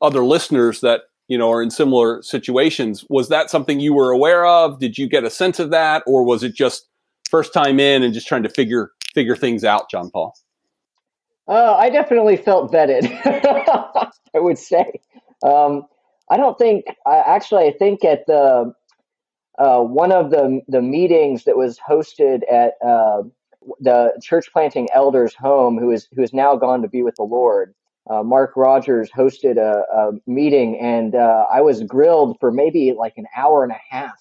other 0.00 0.24
listeners 0.24 0.80
that 0.80 1.02
you 1.28 1.36
know 1.36 1.50
are 1.50 1.62
in 1.62 1.70
similar 1.70 2.22
situations. 2.22 3.04
Was 3.10 3.28
that 3.28 3.50
something 3.50 3.78
you 3.78 3.92
were 3.92 4.10
aware 4.10 4.46
of? 4.46 4.80
Did 4.80 4.96
you 4.96 5.06
get 5.06 5.22
a 5.22 5.30
sense 5.30 5.58
of 5.58 5.70
that, 5.70 6.02
or 6.06 6.24
was 6.24 6.42
it 6.42 6.54
just 6.54 6.88
first 7.28 7.52
time 7.52 7.78
in 7.78 8.02
and 8.02 8.14
just 8.14 8.26
trying 8.26 8.42
to 8.44 8.48
figure 8.48 8.92
figure 9.12 9.36
things 9.36 9.64
out, 9.64 9.90
John 9.90 10.10
Paul? 10.10 10.34
Uh, 11.48 11.74
I 11.74 11.90
definitely 11.90 12.36
felt 12.36 12.72
vetted. 12.72 13.06
I 14.34 14.38
would 14.38 14.58
say. 14.58 15.00
Um, 15.44 15.84
I 16.30 16.36
don't 16.36 16.58
think. 16.58 16.84
I, 17.06 17.18
actually, 17.18 17.64
I 17.64 17.72
think 17.72 18.04
at 18.04 18.26
the 18.26 18.72
uh, 19.58 19.80
one 19.80 20.12
of 20.12 20.30
the 20.30 20.60
the 20.68 20.82
meetings 20.82 21.44
that 21.44 21.56
was 21.56 21.78
hosted 21.78 22.40
at 22.50 22.74
uh, 22.86 23.22
the 23.80 24.12
church 24.22 24.52
planting 24.52 24.88
elders 24.92 25.34
home, 25.34 25.78
who 25.78 25.90
is 25.90 26.08
who 26.14 26.22
is 26.22 26.32
now 26.32 26.56
gone 26.56 26.82
to 26.82 26.88
be 26.88 27.02
with 27.02 27.14
the 27.16 27.22
Lord. 27.22 27.74
Uh, 28.08 28.22
Mark 28.22 28.52
Rogers 28.56 29.10
hosted 29.10 29.56
a, 29.56 29.82
a 29.92 30.12
meeting, 30.28 30.78
and 30.80 31.14
uh, 31.14 31.46
I 31.52 31.60
was 31.60 31.82
grilled 31.82 32.36
for 32.38 32.52
maybe 32.52 32.92
like 32.96 33.14
an 33.16 33.26
hour 33.36 33.64
and 33.64 33.72
a 33.72 33.80
half 33.90 34.18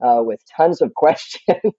uh, 0.00 0.22
with 0.22 0.40
tons 0.56 0.80
of 0.82 0.94
questions. 0.96 1.74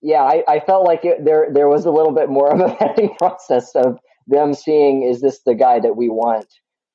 yeah, 0.00 0.22
I, 0.22 0.44
I, 0.48 0.60
felt 0.60 0.86
like 0.86 1.04
it, 1.04 1.24
there 1.24 1.48
there 1.52 1.68
was 1.68 1.84
a 1.84 1.90
little 1.90 2.12
bit 2.12 2.30
more 2.30 2.52
of 2.52 2.60
a 2.60 2.74
vetting 2.74 3.16
process 3.18 3.74
of 3.74 3.98
them 4.28 4.54
seeing 4.54 5.02
is 5.02 5.20
this 5.20 5.40
the 5.44 5.54
guy 5.54 5.80
that 5.80 5.96
we 5.96 6.08
want 6.08 6.46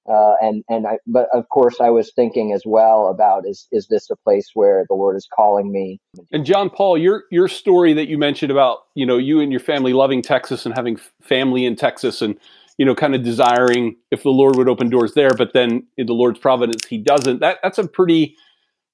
uh, 0.09 0.33
and 0.41 0.63
and 0.67 0.85
I, 0.85 0.97
but 1.07 1.29
of 1.33 1.47
course, 1.47 1.79
I 1.79 1.89
was 1.89 2.11
thinking 2.13 2.51
as 2.51 2.63
well 2.65 3.07
about 3.07 3.47
is 3.47 3.67
is 3.71 3.87
this 3.87 4.09
a 4.09 4.17
place 4.17 4.49
where 4.53 4.85
the 4.89 4.95
Lord 4.95 5.15
is 5.15 5.27
calling 5.33 5.71
me? 5.71 6.01
And 6.31 6.45
John 6.45 6.69
Paul, 6.69 6.97
your 6.97 7.23
your 7.31 7.47
story 7.47 7.93
that 7.93 8.09
you 8.09 8.17
mentioned 8.17 8.51
about 8.51 8.79
you 8.95 9.05
know 9.05 9.17
you 9.17 9.39
and 9.39 9.51
your 9.51 9.61
family 9.61 9.93
loving 9.93 10.21
Texas 10.21 10.65
and 10.65 10.75
having 10.75 10.99
family 11.21 11.65
in 11.65 11.77
Texas 11.77 12.21
and 12.21 12.37
you 12.77 12.85
know 12.85 12.93
kind 12.93 13.15
of 13.15 13.23
desiring 13.23 13.95
if 14.11 14.23
the 14.23 14.29
Lord 14.29 14.57
would 14.57 14.67
open 14.67 14.89
doors 14.89 15.13
there, 15.13 15.31
but 15.37 15.53
then 15.53 15.87
in 15.97 16.05
the 16.05 16.13
Lord's 16.13 16.39
providence 16.39 16.85
He 16.85 16.97
doesn't. 16.97 17.39
That 17.39 17.59
that's 17.63 17.77
a 17.77 17.87
pretty 17.87 18.35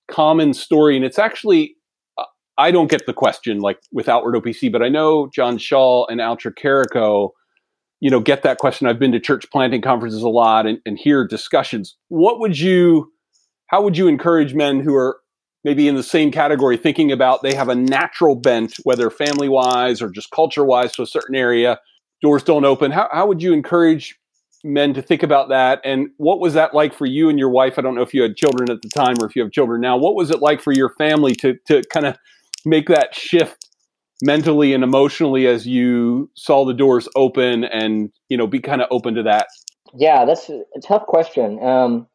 common 0.07 0.53
story, 0.53 0.95
and 0.95 1.03
it's 1.03 1.17
actually 1.17 1.75
uh, 2.19 2.25
I 2.59 2.69
don't 2.69 2.89
get 2.91 3.07
the 3.07 3.13
question 3.13 3.61
like 3.61 3.79
with 3.91 4.07
Outward 4.07 4.35
OPC, 4.35 4.71
but 4.71 4.83
I 4.83 4.89
know 4.89 5.27
John 5.33 5.57
Shaw 5.57 6.05
and 6.05 6.21
Al 6.21 6.37
Tricarico 6.37 7.31
you 7.99 8.09
know, 8.09 8.19
get 8.19 8.43
that 8.43 8.57
question. 8.57 8.87
I've 8.87 8.99
been 8.99 9.11
to 9.11 9.19
church 9.19 9.49
planting 9.51 9.81
conferences 9.81 10.23
a 10.23 10.29
lot 10.29 10.65
and, 10.65 10.79
and 10.85 10.97
hear 10.97 11.27
discussions. 11.27 11.95
What 12.07 12.39
would 12.39 12.57
you, 12.57 13.11
how 13.67 13.81
would 13.81 13.97
you 13.97 14.07
encourage 14.07 14.53
men 14.53 14.79
who 14.79 14.95
are 14.95 15.19
maybe 15.63 15.87
in 15.87 15.95
the 15.95 16.03
same 16.03 16.31
category 16.31 16.77
thinking 16.77 17.11
about 17.11 17.41
they 17.41 17.53
have 17.53 17.69
a 17.69 17.75
natural 17.75 18.35
bent, 18.35 18.75
whether 18.83 19.09
family 19.09 19.49
wise 19.49 20.01
or 20.01 20.09
just 20.09 20.31
culture 20.31 20.63
wise 20.63 20.93
to 20.93 21.01
a 21.01 21.07
certain 21.07 21.35
area, 21.35 21.79
doors 22.21 22.43
don't 22.43 22.65
open. 22.65 22.91
How, 22.91 23.09
how 23.11 23.27
would 23.27 23.41
you 23.43 23.51
encourage 23.53 24.17
men 24.63 24.93
to 24.93 25.01
think 25.01 25.23
about 25.23 25.49
that? 25.49 25.81
And 25.83 26.09
what 26.17 26.39
was 26.39 26.53
that 26.53 26.73
like 26.73 26.93
for 26.93 27.05
you 27.05 27.29
and 27.29 27.37
your 27.37 27.49
wife? 27.49 27.77
I 27.77 27.81
don't 27.81 27.95
know 27.95 28.01
if 28.01 28.13
you 28.13 28.21
had 28.21 28.35
children 28.37 28.71
at 28.71 28.81
the 28.81 28.89
time 28.89 29.15
or 29.19 29.25
if 29.25 29.35
you 29.35 29.41
have 29.41 29.51
children 29.51 29.81
now. 29.81 29.97
What 29.97 30.15
was 30.15 30.31
it 30.31 30.41
like 30.41 30.61
for 30.61 30.71
your 30.71 30.89
family 30.97 31.33
to, 31.35 31.57
to 31.67 31.83
kind 31.91 32.05
of 32.05 32.17
make 32.65 32.87
that 32.87 33.13
shift 33.13 33.58
mentally 34.21 34.73
and 34.73 34.83
emotionally 34.83 35.47
as 35.47 35.65
you 35.65 36.29
saw 36.35 36.65
the 36.65 36.73
doors 36.73 37.07
open 37.15 37.63
and 37.63 38.11
you 38.27 38.37
know 38.37 38.47
be 38.47 38.59
kind 38.59 38.81
of 38.81 38.87
open 38.91 39.15
to 39.15 39.23
that? 39.23 39.47
Yeah 39.95 40.25
that's 40.25 40.49
a 40.49 40.63
tough 40.81 41.05
question. 41.05 41.61
Um, 41.63 42.07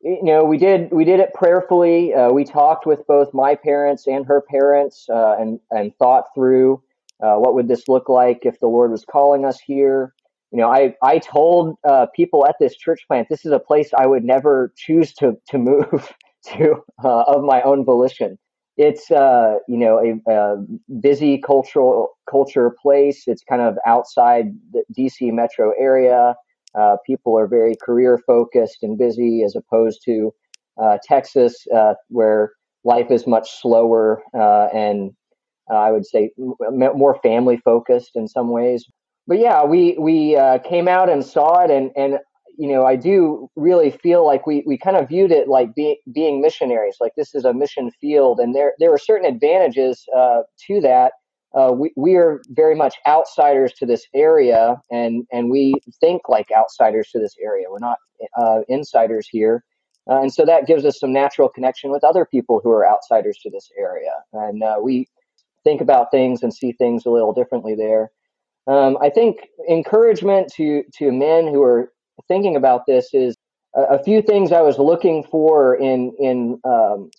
you 0.00 0.22
know 0.22 0.44
we 0.44 0.58
did 0.58 0.90
we 0.92 1.04
did 1.04 1.20
it 1.20 1.34
prayerfully. 1.34 2.14
Uh, 2.14 2.30
we 2.30 2.44
talked 2.44 2.86
with 2.86 3.06
both 3.06 3.34
my 3.34 3.54
parents 3.54 4.06
and 4.06 4.26
her 4.26 4.40
parents 4.40 5.06
uh, 5.08 5.36
and 5.38 5.60
and 5.70 5.92
thought 5.98 6.26
through 6.34 6.82
uh, 7.22 7.34
what 7.34 7.54
would 7.54 7.68
this 7.68 7.88
look 7.88 8.08
like 8.08 8.40
if 8.42 8.60
the 8.60 8.68
lord 8.68 8.90
was 8.90 9.04
calling 9.04 9.44
us 9.44 9.58
here. 9.60 10.14
You 10.50 10.58
know 10.58 10.70
i 10.70 10.94
i 11.02 11.18
told 11.18 11.76
uh, 11.84 12.06
people 12.14 12.46
at 12.46 12.56
this 12.58 12.74
church 12.74 13.00
plant 13.06 13.28
this 13.28 13.44
is 13.44 13.52
a 13.52 13.58
place 13.58 13.90
i 13.96 14.06
would 14.06 14.24
never 14.24 14.72
choose 14.76 15.12
to 15.14 15.36
to 15.50 15.58
move 15.58 16.14
to 16.46 16.76
uh, 17.04 17.22
of 17.22 17.42
my 17.44 17.60
own 17.62 17.84
volition 17.84 18.38
it's 18.78 19.10
uh, 19.10 19.58
you 19.66 19.76
know 19.76 19.98
a, 19.98 20.32
a, 20.32 20.64
busy 21.00 21.36
cultural 21.38 22.16
culture 22.30 22.74
place. 22.80 23.24
It's 23.26 23.42
kind 23.42 23.60
of 23.60 23.76
outside 23.84 24.54
the 24.72 24.84
DC 24.96 25.32
metro 25.32 25.72
area. 25.78 26.34
Uh, 26.78 26.96
people 27.04 27.36
are 27.36 27.48
very 27.48 27.74
career 27.82 28.18
focused 28.24 28.78
and 28.82 28.96
busy, 28.96 29.42
as 29.42 29.56
opposed 29.56 30.02
to 30.04 30.32
uh, 30.80 30.98
Texas, 31.02 31.66
uh, 31.74 31.94
where 32.08 32.52
life 32.84 33.10
is 33.10 33.26
much 33.26 33.60
slower 33.60 34.22
uh, 34.32 34.68
and 34.72 35.10
uh, 35.70 35.74
I 35.74 35.90
would 35.90 36.06
say 36.06 36.30
m- 36.38 36.96
more 36.96 37.18
family 37.20 37.56
focused 37.56 38.12
in 38.14 38.28
some 38.28 38.48
ways. 38.50 38.86
But 39.26 39.40
yeah, 39.40 39.64
we 39.64 39.96
we 39.98 40.38
came 40.64 40.86
out 40.86 41.10
and 41.10 41.24
saw 41.24 41.64
it, 41.64 41.70
and 41.70 41.90
and 41.96 42.20
you 42.58 42.66
know, 42.66 42.84
I 42.84 42.96
do 42.96 43.48
really 43.54 43.92
feel 43.92 44.26
like 44.26 44.44
we, 44.44 44.64
we 44.66 44.76
kind 44.76 44.96
of 44.96 45.08
viewed 45.08 45.30
it 45.30 45.46
like 45.46 45.76
be, 45.76 46.00
being 46.12 46.40
missionaries, 46.40 46.96
like 47.00 47.12
this 47.16 47.32
is 47.32 47.44
a 47.44 47.54
mission 47.54 47.92
field, 48.00 48.40
and 48.40 48.52
there 48.52 48.74
there 48.80 48.92
are 48.92 48.98
certain 48.98 49.32
advantages 49.32 50.04
uh, 50.14 50.40
to 50.66 50.80
that. 50.80 51.12
Uh, 51.54 51.72
we 51.72 51.92
we 51.96 52.16
are 52.16 52.42
very 52.48 52.74
much 52.74 52.96
outsiders 53.06 53.72
to 53.74 53.86
this 53.86 54.06
area, 54.12 54.76
and 54.90 55.24
and 55.30 55.50
we 55.50 55.74
think 56.00 56.22
like 56.28 56.48
outsiders 56.54 57.08
to 57.12 57.20
this 57.20 57.36
area. 57.40 57.66
We're 57.70 57.78
not 57.78 57.98
uh, 58.36 58.62
insiders 58.68 59.28
here, 59.30 59.62
uh, 60.10 60.20
and 60.20 60.34
so 60.34 60.44
that 60.44 60.66
gives 60.66 60.84
us 60.84 60.98
some 60.98 61.12
natural 61.12 61.48
connection 61.48 61.92
with 61.92 62.02
other 62.02 62.26
people 62.26 62.60
who 62.62 62.72
are 62.72 62.86
outsiders 62.86 63.38
to 63.44 63.50
this 63.50 63.70
area, 63.78 64.10
and 64.32 64.64
uh, 64.64 64.78
we 64.82 65.06
think 65.62 65.80
about 65.80 66.10
things 66.10 66.42
and 66.42 66.52
see 66.52 66.72
things 66.72 67.06
a 67.06 67.10
little 67.10 67.32
differently 67.32 67.76
there. 67.76 68.10
Um, 68.66 68.98
I 69.00 69.10
think 69.10 69.48
encouragement 69.70 70.52
to 70.56 70.82
to 70.98 71.12
men 71.12 71.46
who 71.46 71.62
are 71.62 71.92
thinking 72.26 72.56
about 72.56 72.86
this 72.86 73.10
is 73.12 73.36
a, 73.74 74.02
few 74.02 74.22
things 74.22 74.52
I 74.52 74.62
was 74.62 74.78
looking 74.78 75.24
for 75.24 75.74
in 75.76 76.12
in 76.18 76.60
um, 76.64 77.10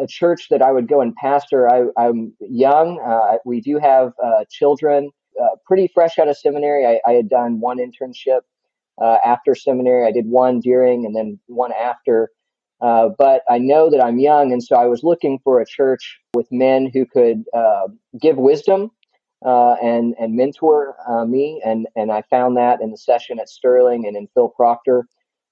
a 0.00 0.06
church 0.06 0.48
that 0.50 0.62
I 0.62 0.72
would 0.72 0.88
go 0.88 1.00
and 1.00 1.14
pastor. 1.16 1.68
I, 1.68 2.06
am 2.06 2.32
young. 2.40 3.00
Uh, 3.00 3.38
we 3.44 3.60
do 3.60 3.78
have 3.78 4.12
uh, 4.22 4.44
children, 4.50 5.10
uh, 5.40 5.56
pretty 5.66 5.88
fresh 5.92 6.18
out 6.18 6.28
of 6.28 6.36
seminary. 6.36 6.86
I, 6.86 7.00
I 7.06 7.12
had 7.12 7.28
done 7.28 7.60
one 7.60 7.78
internship 7.78 8.40
uh, 9.00 9.18
after 9.24 9.54
seminary. 9.54 10.06
I 10.06 10.12
did 10.12 10.26
one 10.26 10.60
during 10.60 11.04
and 11.04 11.14
then 11.14 11.38
one 11.46 11.72
after. 11.72 12.30
Uh, 12.80 13.10
but 13.16 13.42
I 13.48 13.58
know 13.58 13.90
that 13.90 14.02
I'm 14.02 14.18
young, 14.18 14.52
and 14.52 14.60
so 14.60 14.74
I 14.74 14.86
was 14.86 15.04
looking 15.04 15.38
for 15.44 15.60
a 15.60 15.66
church 15.66 16.18
with 16.34 16.50
men 16.50 16.90
who 16.92 17.06
could 17.06 17.44
uh, 17.54 17.86
give 18.20 18.36
wisdom 18.38 18.90
uh, 19.44 19.74
and 19.82 20.14
and 20.18 20.34
mentor 20.34 20.96
uh, 21.08 21.24
me, 21.24 21.60
and 21.64 21.86
and 21.96 22.12
I 22.12 22.22
found 22.22 22.56
that 22.56 22.80
in 22.80 22.90
the 22.90 22.96
session 22.96 23.38
at 23.38 23.48
Sterling 23.48 24.06
and 24.06 24.16
in 24.16 24.28
Phil 24.34 24.48
Proctor. 24.48 25.06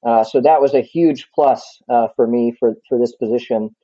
Uh, 0.07 0.25
so 0.25 0.41
that 0.41 0.61
was 0.61 0.75
a 0.75 0.81
huge 0.81 1.29
plus 1.35 1.83
uh, 1.89 2.09
for 2.17 2.27
me 2.27 2.55
for 2.59 2.75
for 2.89 2.99
this 2.99 3.15
position. 3.17 3.75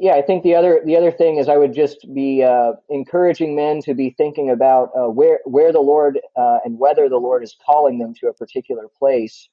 Yeah, 0.00 0.14
I 0.14 0.22
think 0.22 0.42
the 0.42 0.54
other 0.54 0.80
the 0.84 0.96
other 0.96 1.12
thing 1.12 1.36
is 1.36 1.48
I 1.48 1.56
would 1.56 1.74
just 1.74 2.06
be 2.14 2.42
uh, 2.42 2.72
encouraging 2.88 3.54
men 3.54 3.80
to 3.82 3.94
be 3.94 4.14
thinking 4.16 4.50
about 4.50 4.90
uh, 4.96 5.08
where 5.10 5.40
where 5.44 5.72
the 5.72 5.80
Lord 5.80 6.18
and 6.36 6.78
whether 6.78 7.08
the 7.08 7.18
Lord 7.18 7.42
is 7.42 7.56
calling 7.64 7.98
them 7.98 8.14
to 8.20 8.28
a 8.28 8.32
particular 8.32 8.86
place. 8.98 9.48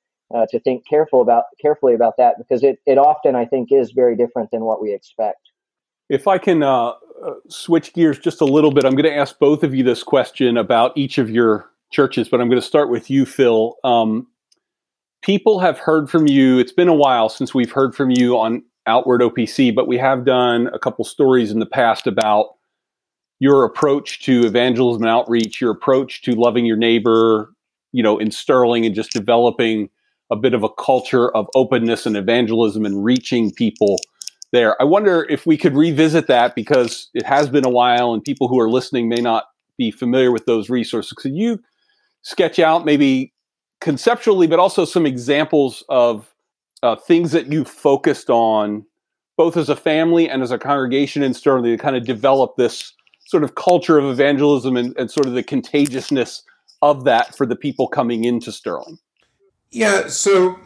to 0.51 0.60
think 0.62 0.88
careful 0.88 1.22
about 1.22 1.46
carefully 1.62 1.93
about 1.93 2.17
that 2.17 2.36
because 2.38 2.63
it, 2.63 2.79
it 2.86 2.98
often 2.98 3.36
I 3.36 3.46
think 3.46 3.72
is 3.72 3.91
very 3.91 4.15
different 4.15 4.50
than 4.51 4.63
what 4.63 4.82
we 4.82 4.93
expect. 4.93 5.52
If 6.13 6.27
I 6.27 6.38
can 6.38 6.62
uh, 6.62 6.89
uh, 6.89 6.93
switch 7.50 7.91
gears 7.93 8.20
just 8.20 8.39
a 8.39 8.46
little 8.46 8.72
bit, 8.72 8.86
I'm 8.86 8.91
going 8.91 9.12
to 9.12 9.17
ask 9.17 9.39
both 9.39 9.63
of 9.63 9.74
you 9.74 9.84
this 9.84 10.03
question 10.03 10.58
about 10.58 10.96
each 10.96 11.17
of 11.17 11.27
your 11.27 11.72
churches, 11.89 12.29
but 12.29 12.39
I'm 12.39 12.50
going 12.50 12.62
to 12.62 12.67
start 12.67 12.91
with 12.91 13.10
you, 13.10 13.25
Phil. 13.25 13.75
Um, 13.84 14.27
people 15.24 15.60
have 15.60 15.79
heard 15.79 16.12
from 16.12 16.27
you. 16.27 16.60
It's 16.60 16.72
been 16.72 16.88
a 16.88 16.93
while 16.93 17.29
since 17.29 17.55
we've 17.55 17.72
heard 17.72 17.96
from 17.96 18.12
you 18.12 18.38
on 18.38 18.62
Outward 18.86 19.22
OPC, 19.22 19.74
but 19.74 19.88
we 19.88 19.98
have 19.98 20.24
done 20.24 20.70
a 20.72 20.77
couple 20.77 21.03
stories 21.03 21.50
in 21.50 21.58
the 21.58 21.65
past 21.65 22.05
about 22.05 22.58
your 23.39 23.63
approach 23.63 24.22
to 24.25 24.46
evangelism 24.46 25.01
and 25.01 25.10
outreach, 25.10 25.60
your 25.60 25.72
approach 25.72 26.22
to 26.22 26.34
loving 26.34 26.63
your 26.63 26.77
neighbor, 26.77 27.51
you 27.91 28.03
know, 28.03 28.20
in 28.20 28.29
Sterling 28.29 28.86
and 28.86 28.93
just 28.93 29.13
developing 29.13 29.89
a 30.29 30.36
bit 30.36 30.53
of 30.53 30.62
a 30.62 30.70
culture 30.70 31.36
of 31.36 31.48
openness 31.55 32.05
and 32.05 32.15
evangelism 32.15 32.86
and 32.86 33.03
reaching 33.03 33.51
people 33.51 33.98
there. 34.53 34.81
I 34.81 34.86
wonder 34.86 35.27
if 35.29 35.45
we 35.45 35.57
could 35.57 35.75
revisit 35.75 36.27
that 36.27 36.55
because 36.55 37.10
it 37.13 37.25
has 37.25 37.50
been 37.50 37.65
a 37.65 37.69
while 37.69 38.13
and 38.13 38.24
people 38.24 38.48
who 38.48 38.60
are 38.60 38.69
listening 38.69 39.10
may 39.10 39.19
not 39.19 39.45
be 39.77 39.91
familiar 39.91 40.31
with 40.31 40.45
those 40.45 40.69
resources. 40.69 41.12
Could 41.12 41.36
you 41.36 41.62
sketch 42.22 42.60
out 42.60 42.86
maybe 42.86 43.33
conceptually, 43.81 44.48
but 44.48 44.60
also 44.60 44.86
some 44.86 45.05
examples 45.05 45.83
of 45.89 46.33
uh, 46.83 46.95
things 46.95 47.31
that 47.31 47.51
you 47.51 47.65
focused 47.65 48.29
on, 48.29 48.86
both 49.36 49.57
as 49.57 49.69
a 49.69 49.75
family 49.75 50.29
and 50.29 50.41
as 50.41 50.51
a 50.51 50.57
congregation 50.57 51.24
in 51.24 51.33
Sterling, 51.33 51.63
to 51.65 51.77
kind 51.77 51.95
of 51.95 52.05
develop 52.05 52.55
this 52.55 52.93
sort 53.25 53.43
of 53.43 53.55
culture 53.55 53.98
of 53.98 54.05
evangelism 54.05 54.77
and, 54.77 54.95
and 54.98 55.10
sort 55.10 55.25
of 55.25 55.33
the 55.33 55.43
contagiousness 55.43 56.43
of 56.81 57.05
that 57.05 57.36
for 57.36 57.45
the 57.45 57.55
people 57.55 57.88
coming 57.88 58.24
into 58.24 58.51
Sterling? 58.51 59.00
Yeah, 59.72 60.07
so 60.07 60.60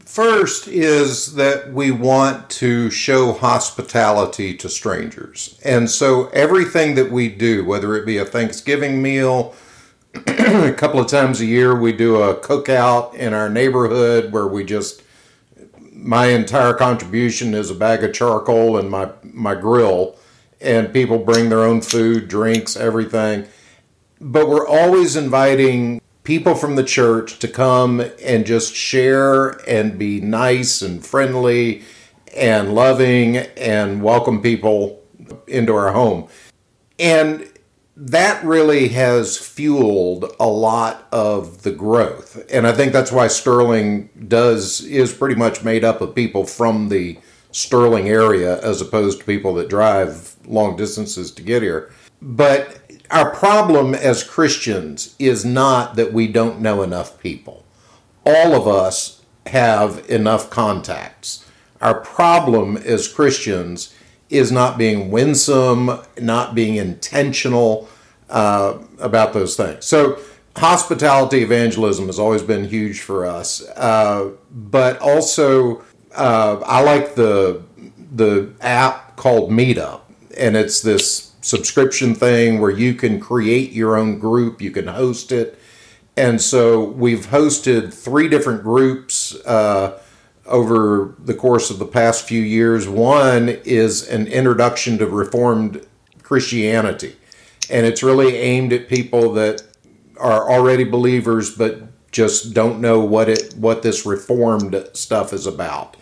First 0.00 0.68
is 0.68 1.34
that 1.34 1.72
we 1.72 1.90
want 1.90 2.50
to 2.50 2.90
show 2.90 3.32
hospitality 3.32 4.56
to 4.56 4.68
strangers. 4.68 5.58
And 5.64 5.90
so 5.90 6.28
everything 6.28 6.94
that 6.96 7.10
we 7.10 7.28
do, 7.28 7.64
whether 7.64 7.94
it 7.96 8.06
be 8.06 8.18
a 8.18 8.24
Thanksgiving 8.24 9.02
meal, 9.02 9.54
a 10.26 10.72
couple 10.72 11.00
of 11.00 11.08
times 11.08 11.40
a 11.40 11.46
year 11.46 11.78
we 11.78 11.92
do 11.92 12.16
a 12.16 12.34
cookout 12.36 13.14
in 13.14 13.34
our 13.34 13.48
neighborhood 13.48 14.32
where 14.32 14.46
we 14.46 14.64
just 14.64 15.02
my 15.92 16.26
entire 16.26 16.74
contribution 16.74 17.54
is 17.54 17.70
a 17.70 17.74
bag 17.74 18.04
of 18.04 18.12
charcoal 18.12 18.76
and 18.76 18.90
my 18.90 19.10
my 19.22 19.54
grill 19.54 20.16
and 20.60 20.92
people 20.92 21.18
bring 21.18 21.48
their 21.48 21.62
own 21.62 21.80
food, 21.80 22.28
drinks, 22.28 22.76
everything. 22.76 23.46
But 24.20 24.48
we're 24.48 24.66
always 24.66 25.16
inviting 25.16 26.00
people 26.24 26.54
from 26.54 26.74
the 26.74 26.84
church 26.84 27.38
to 27.38 27.48
come 27.48 28.02
and 28.22 28.46
just 28.46 28.74
share 28.74 29.50
and 29.68 29.98
be 29.98 30.20
nice 30.20 30.82
and 30.82 31.04
friendly 31.04 31.82
and 32.34 32.74
loving 32.74 33.36
and 33.36 34.02
welcome 34.02 34.42
people 34.42 35.02
into 35.46 35.74
our 35.74 35.92
home. 35.92 36.28
And 36.98 37.48
that 37.96 38.42
really 38.44 38.88
has 38.88 39.36
fueled 39.36 40.34
a 40.40 40.48
lot 40.48 41.06
of 41.12 41.62
the 41.62 41.70
growth. 41.70 42.44
And 42.50 42.66
I 42.66 42.72
think 42.72 42.92
that's 42.92 43.12
why 43.12 43.28
Sterling 43.28 44.08
does 44.26 44.80
is 44.80 45.12
pretty 45.12 45.36
much 45.36 45.62
made 45.62 45.84
up 45.84 46.00
of 46.00 46.14
people 46.14 46.44
from 46.44 46.88
the 46.88 47.18
Sterling 47.52 48.08
area 48.08 48.60
as 48.62 48.80
opposed 48.80 49.20
to 49.20 49.24
people 49.24 49.54
that 49.54 49.68
drive 49.68 50.34
long 50.46 50.74
distances 50.74 51.30
to 51.32 51.42
get 51.42 51.62
here. 51.62 51.92
But 52.20 52.80
our 53.14 53.30
problem 53.30 53.94
as 53.94 54.24
Christians 54.24 55.14
is 55.20 55.44
not 55.44 55.94
that 55.94 56.12
we 56.12 56.26
don't 56.26 56.60
know 56.60 56.82
enough 56.82 57.20
people. 57.20 57.64
All 58.26 58.54
of 58.54 58.66
us 58.66 59.22
have 59.46 60.04
enough 60.10 60.50
contacts. 60.50 61.48
Our 61.80 62.00
problem 62.00 62.76
as 62.76 63.06
Christians 63.06 63.94
is 64.30 64.50
not 64.50 64.76
being 64.76 65.12
winsome, 65.12 66.00
not 66.20 66.56
being 66.56 66.74
intentional 66.74 67.88
uh, 68.28 68.78
about 68.98 69.32
those 69.32 69.56
things. 69.56 69.84
So, 69.84 70.18
hospitality 70.56 71.42
evangelism 71.42 72.06
has 72.06 72.18
always 72.18 72.42
been 72.42 72.64
huge 72.64 73.00
for 73.00 73.26
us, 73.26 73.62
uh, 73.76 74.30
but 74.50 74.98
also 74.98 75.84
uh, 76.16 76.60
I 76.66 76.80
like 76.82 77.14
the 77.14 77.62
the 78.16 78.52
app 78.60 79.14
called 79.14 79.50
Meetup, 79.50 80.00
and 80.36 80.56
it's 80.56 80.80
this 80.80 81.33
subscription 81.44 82.14
thing 82.14 82.58
where 82.58 82.70
you 82.70 82.94
can 82.94 83.20
create 83.20 83.70
your 83.72 83.96
own 83.96 84.18
group, 84.18 84.62
you 84.62 84.70
can 84.70 84.86
host 84.86 85.30
it, 85.30 85.58
and 86.16 86.40
so 86.40 86.82
we've 86.82 87.26
hosted 87.26 87.92
three 87.92 88.28
different 88.28 88.62
groups 88.62 89.34
uh, 89.44 90.00
over 90.46 91.14
the 91.18 91.34
course 91.34 91.70
of 91.70 91.78
the 91.78 91.86
past 91.86 92.26
few 92.26 92.40
years. 92.40 92.88
One 92.88 93.48
is 93.48 94.08
an 94.08 94.26
introduction 94.26 94.96
to 94.98 95.06
Reformed 95.06 95.86
Christianity, 96.22 97.16
and 97.68 97.84
it's 97.84 98.02
really 98.02 98.36
aimed 98.36 98.72
at 98.72 98.88
people 98.88 99.32
that 99.34 99.62
are 100.18 100.48
already 100.48 100.84
believers 100.84 101.54
but 101.54 101.82
just 102.10 102.54
don't 102.54 102.80
know 102.80 103.00
what 103.00 103.28
it 103.28 103.54
what 103.58 103.82
this 103.82 104.06
Reformed 104.06 104.88
stuff 104.94 105.32
is 105.34 105.46
about. 105.46 105.96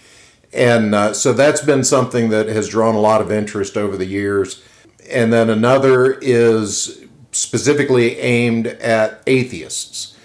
And 0.53 0.95
uh, 0.95 1.15
so 1.15 1.33
that's 1.33 1.63
been 1.63 1.83
something 1.83 2.29
that 2.29 2.47
has 2.47 2.69
drawn 2.69 2.95
a 2.95 3.01
lot 3.01 3.23
of 3.23 3.33
interest 3.33 3.77
over 3.77 3.97
the 3.97 4.05
years. 4.05 4.63
And 5.11 5.33
then 5.33 5.51
another 5.51 6.13
is 6.15 7.05
specifically 7.33 8.19
aimed 8.19 8.67
at 8.67 9.23
atheists. 9.27 10.17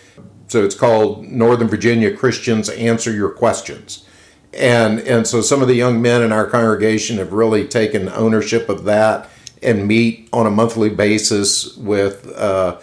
So 0.48 0.63
it's 0.63 0.75
called 0.75 1.25
Northern 1.25 1.67
Virginia 1.67 2.15
Christians 2.15 2.69
Answer 2.69 3.12
Your 3.12 3.29
Questions 3.29 4.05
and 4.57 5.00
and 5.01 5.27
so 5.27 5.41
some 5.41 5.62
of 5.62 5.67
the 5.67 5.75
young 5.75 6.01
men 6.01 6.22
in 6.22 6.31
our 6.31 6.48
congregation 6.48 7.17
have 7.17 7.31
really 7.31 7.67
taken 7.67 8.10
ownership 8.10 8.69
of 8.69 8.86
that 8.86 9.29
and 9.62 9.88
meet 9.88 10.29
on 10.34 10.46
a 10.46 10.51
monthly 10.51 10.89
basis 10.89 11.75
with 11.77 12.31
uh, 12.36 12.79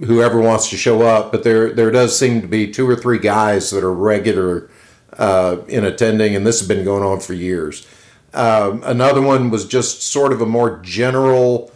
whoever 0.00 0.40
wants 0.40 0.70
to 0.70 0.76
show 0.76 1.02
up. 1.02 1.30
But 1.30 1.44
there 1.44 1.72
there 1.72 1.90
does 1.90 2.18
seem 2.18 2.40
to 2.40 2.48
be 2.48 2.70
two 2.70 2.88
or 2.88 2.96
three 2.96 3.18
guys 3.18 3.70
that 3.70 3.84
are 3.84 3.92
regular 3.92 4.70
uh, 5.16 5.58
in 5.68 5.84
attending, 5.84 6.34
and 6.34 6.46
this 6.46 6.58
has 6.60 6.68
been 6.68 6.84
going 6.84 7.02
on 7.02 7.20
for 7.20 7.34
years. 7.34 7.86
Um, 8.34 8.82
another 8.84 9.22
one 9.22 9.50
was 9.50 9.66
just 9.66 10.02
sort 10.02 10.32
of 10.32 10.40
a 10.40 10.46
more 10.46 10.78
general 10.82 11.72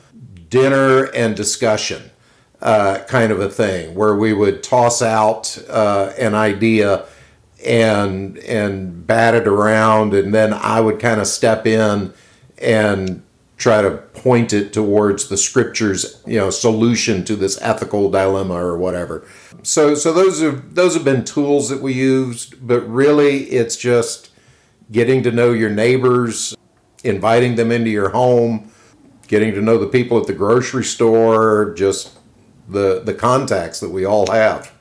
dinner 0.49 1.05
and 1.15 1.35
discussion 1.35 2.11
uh, 2.63 3.01
kind 3.09 3.33
of 3.33 3.41
a 3.41 3.49
thing, 3.49 3.95
where 3.95 4.15
we 4.15 4.33
would 4.33 4.63
toss 4.63 5.03
out 5.03 5.59
uh, 5.69 6.13
an 6.19 6.35
idea 6.35 7.05
and 7.65 8.39
and 8.39 9.07
bat 9.07 9.35
it 9.35 9.47
around, 9.49 10.15
and 10.15 10.33
then 10.33 10.53
I 10.53 10.81
would 10.81 11.01
kind 11.01 11.21
of 11.21 11.27
step 11.27 11.67
in 11.67 12.13
and 12.59 13.23
try 13.57 13.81
to 13.81 13.91
point 13.91 14.53
it 14.53 14.73
towards 14.73 15.29
the 15.29 15.37
scripture's 15.37 16.23
you 16.27 16.39
know 16.39 16.51
solution 16.51 17.25
to 17.25 17.37
this 17.37 17.61
ethical 17.63 18.11
dilemma 18.11 18.55
or 18.55 18.77
whatever. 18.77 19.27
So 19.63 19.95
so 19.95 20.13
those 20.13 20.43
are 20.43 20.53
those 20.53 20.95
have 20.95 21.05
been 21.05 21.25
tools 21.25 21.69
that 21.69 21.83
we 21.83 21.93
used, 21.93 22.67
but 22.67 22.81
really 22.89 23.45
it's 23.45 23.77
just 23.77 24.31
getting 24.93 25.23
to 25.23 25.33
know 25.33 25.51
your 25.53 25.71
neighbors, 25.71 26.55
inviting 27.03 27.57
them 27.57 27.73
into 27.73 27.91
your 27.91 28.11
home, 28.11 28.71
getting 29.27 29.53
to 29.55 29.63
know 29.63 29.79
the 29.79 29.87
people 29.87 30.21
at 30.21 30.27
the 30.27 30.35
grocery 30.35 30.85
store, 30.85 31.75
just 31.75 32.19
the 32.69 33.01
the 33.01 33.15
contacts 33.15 33.81
that 33.81 33.91
we 33.91 34.05
all 34.05 34.31
have. 34.31 34.73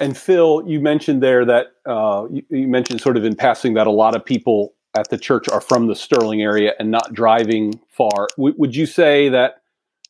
And 0.00 0.16
Phil, 0.16 0.64
you 0.66 0.80
mentioned 0.80 1.22
there 1.22 1.44
that 1.44 1.68
uh, 1.86 2.26
you, 2.30 2.42
you, 2.48 2.68
mentioned 2.68 3.00
sort 3.00 3.16
of 3.16 3.24
in 3.24 3.36
passing 3.36 3.74
that 3.74 3.86
a 3.86 3.90
lot 3.90 4.16
of 4.16 4.24
people 4.24 4.74
at 4.96 5.10
the 5.10 5.18
church 5.18 5.48
are 5.48 5.60
from 5.60 5.86
the 5.86 5.94
Sterling 5.94 6.42
area 6.42 6.72
and 6.78 6.90
not 6.90 7.12
driving 7.12 7.78
far. 7.88 8.26
W- 8.36 8.54
would 8.56 8.74
you 8.74 8.86
say 8.86 9.28
that 9.28 9.56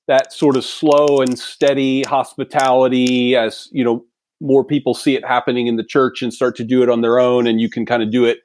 that 0.06 0.32
sort 0.32 0.56
of 0.56 0.64
slow 0.64 1.20
and 1.20 1.38
steady 1.38 2.02
hospitality, 2.04 3.34
as 3.34 3.68
you 3.72 3.84
know, 3.84 4.04
more 4.40 4.64
people 4.64 4.94
see 4.94 5.16
it 5.16 5.24
happening 5.24 5.66
in 5.66 5.76
the 5.76 5.84
church 5.84 6.22
and 6.22 6.32
start 6.32 6.56
to 6.56 6.64
do 6.64 6.82
it 6.82 6.88
on 6.88 7.00
their 7.00 7.18
own, 7.18 7.46
and 7.46 7.60
you 7.60 7.68
can 7.68 7.84
kind 7.84 8.02
of 8.02 8.10
do 8.10 8.24
it 8.24 8.38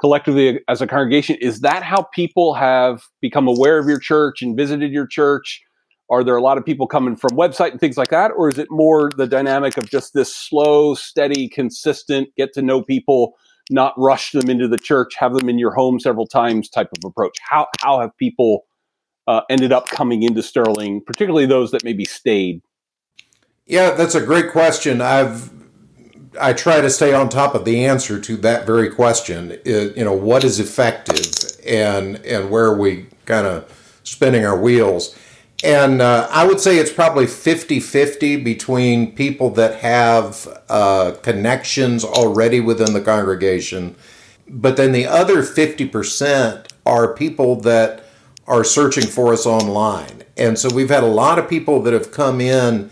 collectively 0.00 0.60
as 0.68 0.80
a 0.80 0.86
congregation, 0.86 1.36
is 1.36 1.60
that 1.60 1.82
how 1.82 2.02
people 2.14 2.54
have 2.54 3.04
become 3.20 3.48
aware 3.48 3.78
of 3.78 3.86
your 3.86 3.98
church 3.98 4.42
and 4.42 4.56
visited 4.56 4.92
your 4.92 5.06
church? 5.06 5.62
Are 6.10 6.22
there 6.22 6.36
a 6.36 6.42
lot 6.42 6.58
of 6.58 6.64
people 6.64 6.86
coming 6.86 7.16
from 7.16 7.30
website 7.30 7.72
and 7.72 7.80
things 7.80 7.96
like 7.96 8.10
that? 8.10 8.30
Or 8.36 8.48
is 8.48 8.58
it 8.58 8.68
more 8.70 9.10
the 9.16 9.26
dynamic 9.26 9.76
of 9.76 9.90
just 9.90 10.14
this 10.14 10.34
slow, 10.34 10.94
steady, 10.94 11.48
consistent, 11.48 12.28
get 12.36 12.52
to 12.54 12.62
know 12.62 12.82
people, 12.82 13.34
not 13.70 13.92
rush 13.96 14.30
them 14.30 14.48
into 14.48 14.68
the 14.68 14.78
church, 14.78 15.14
have 15.16 15.34
them 15.34 15.48
in 15.48 15.58
your 15.58 15.74
home 15.74 15.98
several 15.98 16.26
times 16.26 16.68
type 16.68 16.90
of 16.92 17.04
approach? 17.04 17.38
How, 17.42 17.66
how 17.80 18.00
have 18.00 18.16
people 18.18 18.66
uh, 19.26 19.40
ended 19.50 19.72
up 19.72 19.88
coming 19.88 20.22
into 20.22 20.42
Sterling, 20.42 21.02
particularly 21.04 21.46
those 21.46 21.72
that 21.72 21.82
maybe 21.82 22.04
stayed? 22.04 22.62
Yeah, 23.66 23.90
that's 23.90 24.14
a 24.14 24.24
great 24.24 24.52
question. 24.52 25.00
I've 25.00 25.50
I 26.40 26.52
try 26.52 26.80
to 26.80 26.90
stay 26.90 27.12
on 27.12 27.28
top 27.28 27.54
of 27.54 27.64
the 27.64 27.84
answer 27.84 28.20
to 28.20 28.36
that 28.38 28.66
very 28.66 28.90
question. 28.90 29.58
It, 29.64 29.96
you 29.96 30.04
know, 30.04 30.12
what 30.12 30.44
is 30.44 30.60
effective, 30.60 31.60
and 31.66 32.16
and 32.24 32.50
where 32.50 32.66
are 32.66 32.78
we 32.78 33.06
kind 33.24 33.46
of 33.46 34.00
spinning 34.04 34.44
our 34.44 34.58
wheels? 34.58 35.16
And 35.64 36.02
uh, 36.02 36.28
I 36.30 36.46
would 36.46 36.60
say 36.60 36.76
it's 36.78 36.92
probably 36.92 37.26
50 37.26 37.80
50 37.80 38.36
between 38.42 39.14
people 39.14 39.50
that 39.50 39.80
have 39.80 40.46
uh, 40.68 41.14
connections 41.22 42.04
already 42.04 42.60
within 42.60 42.92
the 42.92 43.00
congregation. 43.00 43.96
But 44.48 44.76
then 44.76 44.92
the 44.92 45.06
other 45.06 45.42
50% 45.42 46.70
are 46.84 47.14
people 47.14 47.56
that 47.62 48.04
are 48.46 48.62
searching 48.62 49.06
for 49.06 49.32
us 49.32 49.44
online. 49.44 50.22
And 50.36 50.58
so 50.58 50.72
we've 50.72 50.90
had 50.90 51.02
a 51.02 51.08
lot 51.08 51.38
of 51.38 51.48
people 51.48 51.82
that 51.82 51.92
have 51.92 52.12
come 52.12 52.40
in 52.40 52.90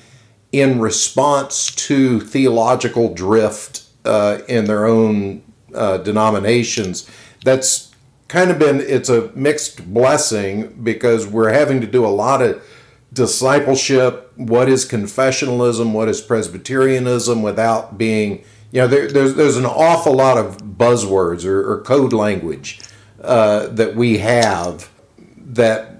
in 0.60 0.78
response 0.78 1.74
to 1.74 2.20
theological 2.20 3.12
drift 3.12 3.82
uh, 4.04 4.38
in 4.46 4.66
their 4.66 4.86
own 4.86 5.42
uh, 5.74 5.98
denominations. 5.98 7.10
That's 7.44 7.92
kind 8.28 8.52
of 8.52 8.58
been 8.58 8.80
it's 8.80 9.08
a 9.08 9.32
mixed 9.34 9.92
blessing 9.92 10.68
because 10.84 11.26
we're 11.26 11.52
having 11.52 11.80
to 11.80 11.86
do 11.86 12.06
a 12.06 12.08
lot 12.08 12.40
of 12.40 12.62
discipleship 13.12 14.32
what 14.36 14.68
is 14.68 14.88
confessionalism 14.88 15.92
what 15.92 16.08
is 16.08 16.20
presbyterianism 16.20 17.42
without 17.42 17.96
being 17.96 18.42
you 18.72 18.80
know 18.80 18.88
there, 18.88 19.06
there's 19.06 19.34
there's 19.34 19.56
an 19.56 19.66
awful 19.66 20.14
lot 20.14 20.36
of 20.36 20.58
buzzwords 20.58 21.44
or, 21.44 21.70
or 21.70 21.82
code 21.82 22.12
language 22.12 22.80
uh, 23.22 23.68
that 23.68 23.94
we 23.94 24.18
have 24.18 24.90
that 25.36 25.93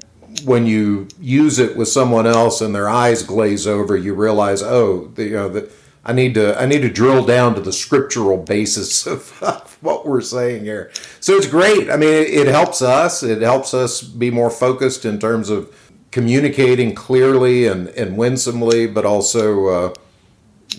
when 0.45 0.67
you 0.67 1.07
use 1.21 1.59
it 1.59 1.77
with 1.77 1.89
someone 1.89 2.27
else 2.27 2.61
and 2.61 2.75
their 2.75 2.89
eyes 2.89 3.23
glaze 3.23 3.67
over 3.67 3.97
you 3.97 4.15
realize 4.15 4.63
oh 4.63 5.07
the, 5.15 5.25
you 5.25 5.33
know 5.33 5.69
I 6.05 6.13
need 6.13 6.35
to 6.35 6.61
I 6.61 6.67
need 6.67 6.83
to 6.83 6.91
drill 6.91 7.25
down 7.25 7.55
to 7.55 7.61
the 7.61 7.73
scriptural 7.73 8.37
basis 8.37 9.07
of, 9.15 9.43
of 9.43 9.79
what 9.81 10.07
we're 10.07 10.21
saying 10.21 10.65
here. 10.65 10.91
So 11.21 11.35
it's 11.35 11.47
great. 11.47 11.91
I 11.91 11.97
mean, 11.97 12.11
it, 12.11 12.29
it, 12.29 12.47
helps 12.47 12.83
us. 12.83 13.23
It 13.23 13.43
helps 13.43 13.75
us 13.75 14.03
be 14.03 14.31
more 14.31 14.51
focused 14.51 15.05
in 15.05 15.19
terms 15.19 15.49
of 15.49 15.75
communicating 16.11 16.95
clearly 16.95 17.67
and, 17.67 17.89
and 17.89 18.17
winsomely, 18.17 18.87
but 18.87 19.05
also 19.05 19.67
uh, 19.67 19.95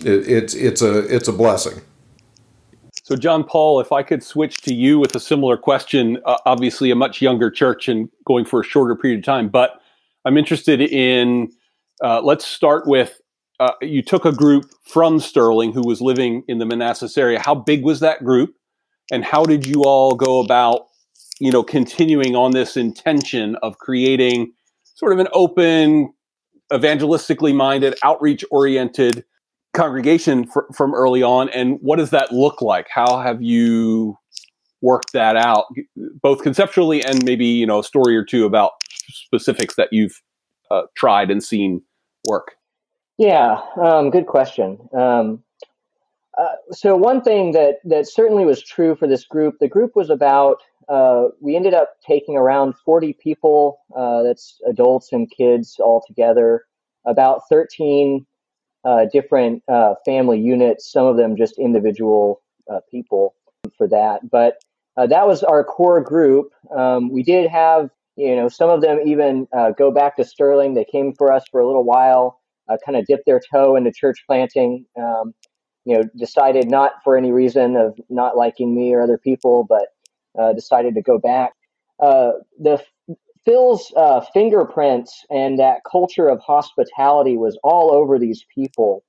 it, 0.00 0.28
it's 0.28 0.54
it's 0.54 0.82
a 0.82 0.98
it's 1.14 1.28
a 1.28 1.32
blessing. 1.32 1.80
So, 3.06 3.14
John 3.14 3.44
Paul, 3.44 3.78
if 3.78 3.92
I 3.92 4.02
could 4.02 4.20
switch 4.20 4.62
to 4.62 4.74
you 4.74 4.98
with 4.98 5.14
a 5.14 5.20
similar 5.20 5.56
question, 5.56 6.18
uh, 6.26 6.38
obviously 6.44 6.90
a 6.90 6.96
much 6.96 7.22
younger 7.22 7.52
church 7.52 7.86
and 7.86 8.08
going 8.24 8.44
for 8.44 8.62
a 8.62 8.64
shorter 8.64 8.96
period 8.96 9.20
of 9.20 9.24
time, 9.24 9.48
but 9.48 9.80
I'm 10.24 10.36
interested 10.36 10.80
in. 10.80 11.52
Uh, 12.02 12.20
let's 12.20 12.44
start 12.44 12.88
with 12.88 13.20
uh, 13.60 13.74
you 13.80 14.02
took 14.02 14.24
a 14.24 14.32
group 14.32 14.64
from 14.86 15.20
Sterling 15.20 15.72
who 15.72 15.86
was 15.86 16.00
living 16.00 16.42
in 16.48 16.58
the 16.58 16.66
Manassas 16.66 17.16
area. 17.16 17.38
How 17.38 17.54
big 17.54 17.84
was 17.84 18.00
that 18.00 18.24
group, 18.24 18.56
and 19.12 19.24
how 19.24 19.44
did 19.44 19.64
you 19.64 19.84
all 19.84 20.16
go 20.16 20.40
about, 20.40 20.88
you 21.38 21.52
know, 21.52 21.62
continuing 21.62 22.34
on 22.34 22.50
this 22.50 22.76
intention 22.76 23.54
of 23.62 23.78
creating 23.78 24.52
sort 24.82 25.12
of 25.12 25.20
an 25.20 25.28
open, 25.32 26.12
evangelistically 26.72 27.54
minded, 27.54 27.94
outreach 28.02 28.44
oriented 28.50 29.24
congregation 29.76 30.46
fr- 30.46 30.60
from 30.74 30.94
early 30.94 31.22
on? 31.22 31.48
And 31.50 31.78
what 31.80 31.96
does 31.96 32.10
that 32.10 32.32
look 32.32 32.60
like? 32.60 32.86
How 32.90 33.20
have 33.20 33.42
you 33.42 34.18
worked 34.80 35.12
that 35.12 35.36
out, 35.36 35.66
both 36.22 36.42
conceptually 36.42 37.04
and 37.04 37.24
maybe 37.24 37.46
you 37.46 37.66
know 37.66 37.80
a 37.80 37.84
story 37.84 38.16
or 38.16 38.24
two 38.24 38.44
about 38.44 38.72
specifics 39.08 39.76
that 39.76 39.88
you've 39.92 40.20
uh, 40.70 40.82
tried 40.96 41.30
and 41.30 41.42
seen 41.42 41.82
work? 42.26 42.56
Yeah, 43.18 43.60
um, 43.82 44.10
good 44.10 44.26
question. 44.26 44.78
Um, 44.96 45.42
uh, 46.38 46.48
so 46.70 46.96
one 46.96 47.22
thing 47.22 47.52
that 47.52 47.76
that 47.84 48.06
certainly 48.06 48.44
was 48.44 48.62
true 48.62 48.94
for 48.94 49.06
this 49.06 49.24
group, 49.24 49.56
the 49.60 49.68
group 49.68 49.92
was 49.94 50.10
about. 50.10 50.58
Uh, 50.88 51.28
we 51.40 51.56
ended 51.56 51.74
up 51.74 51.94
taking 52.06 52.36
around 52.36 52.74
40 52.84 53.14
people. 53.14 53.80
Uh, 53.96 54.22
that's 54.22 54.60
adults 54.68 55.12
and 55.12 55.28
kids 55.36 55.76
all 55.80 56.04
together. 56.06 56.64
About 57.06 57.42
13 57.48 58.20
uh, 58.20 58.35
different 59.12 59.62
uh, 59.68 59.94
family 60.04 60.40
units. 60.40 60.90
Some 60.92 61.06
of 61.06 61.16
them 61.16 61.36
just 61.36 61.58
individual 61.58 62.42
people 62.90 63.34
for 63.76 63.88
that. 63.88 64.28
But 64.30 64.56
that 64.96 65.26
was 65.26 65.42
our 65.42 65.62
core 65.64 66.00
group. 66.00 66.52
Um, 66.76 67.10
we 67.10 67.22
did 67.22 67.50
have, 67.50 67.90
you 68.16 68.34
know, 68.36 68.48
some 68.48 68.70
of 68.70 68.80
them 68.80 69.00
even 69.04 69.46
go 69.76 69.90
back 69.90 70.16
to 70.16 70.24
Sterling. 70.24 70.74
They 70.74 70.84
came 70.84 71.14
for 71.14 71.32
us 71.32 71.44
for 71.50 71.60
a 71.60 71.66
little 71.66 71.84
while. 71.84 72.40
kind 72.84 72.96
of 72.96 73.06
dip 73.06 73.24
their 73.24 73.40
toe 73.52 73.76
into 73.76 73.92
church 73.92 74.24
planting. 74.26 74.86
Um, 74.96 75.34
you 75.86 75.96
know, 75.96 76.02
decided 76.18 76.68
not 76.68 76.94
for 77.04 77.16
any 77.16 77.30
reason 77.30 77.76
of 77.76 77.98
not 78.08 78.36
liking 78.36 78.74
me 78.74 78.92
or 78.92 79.02
other 79.02 79.18
people, 79.18 79.64
but 79.68 79.86
uh, 80.36 80.52
decided 80.52 80.96
to 80.96 81.00
go 81.02 81.18
back. 81.18 81.52
Uh, 82.00 82.32
the 82.58 82.82
Phil's 83.46 83.92
uh, 83.96 84.22
fingerprints 84.34 85.24
and 85.30 85.58
that 85.60 85.82
culture 85.90 86.28
of 86.28 86.40
hospitality 86.40 87.38
was 87.38 87.58
all 87.64 87.92
over 87.94 88.18
these 88.18 88.44
people 88.54 89.04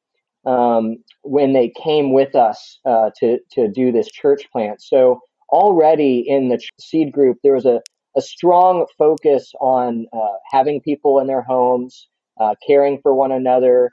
um, 0.45 0.97
when 1.23 1.53
they 1.53 1.69
came 1.83 2.13
with 2.13 2.35
us 2.35 2.79
uh, 2.85 3.09
to 3.19 3.39
to 3.53 3.67
do 3.69 3.91
this 3.91 4.07
church 4.09 4.43
plant. 4.51 4.81
So 4.81 5.19
already 5.49 6.19
in 6.27 6.49
the 6.49 6.61
seed 6.79 7.11
group, 7.11 7.39
there 7.43 7.55
was 7.55 7.65
a 7.65 7.81
a 8.15 8.21
strong 8.21 8.87
focus 8.97 9.51
on 9.61 10.07
uh, 10.13 10.37
having 10.51 10.81
people 10.81 11.19
in 11.19 11.27
their 11.27 11.43
homes, 11.43 12.07
uh, 12.39 12.55
caring 12.65 12.99
for 13.01 13.13
one 13.13 13.31
another, 13.31 13.91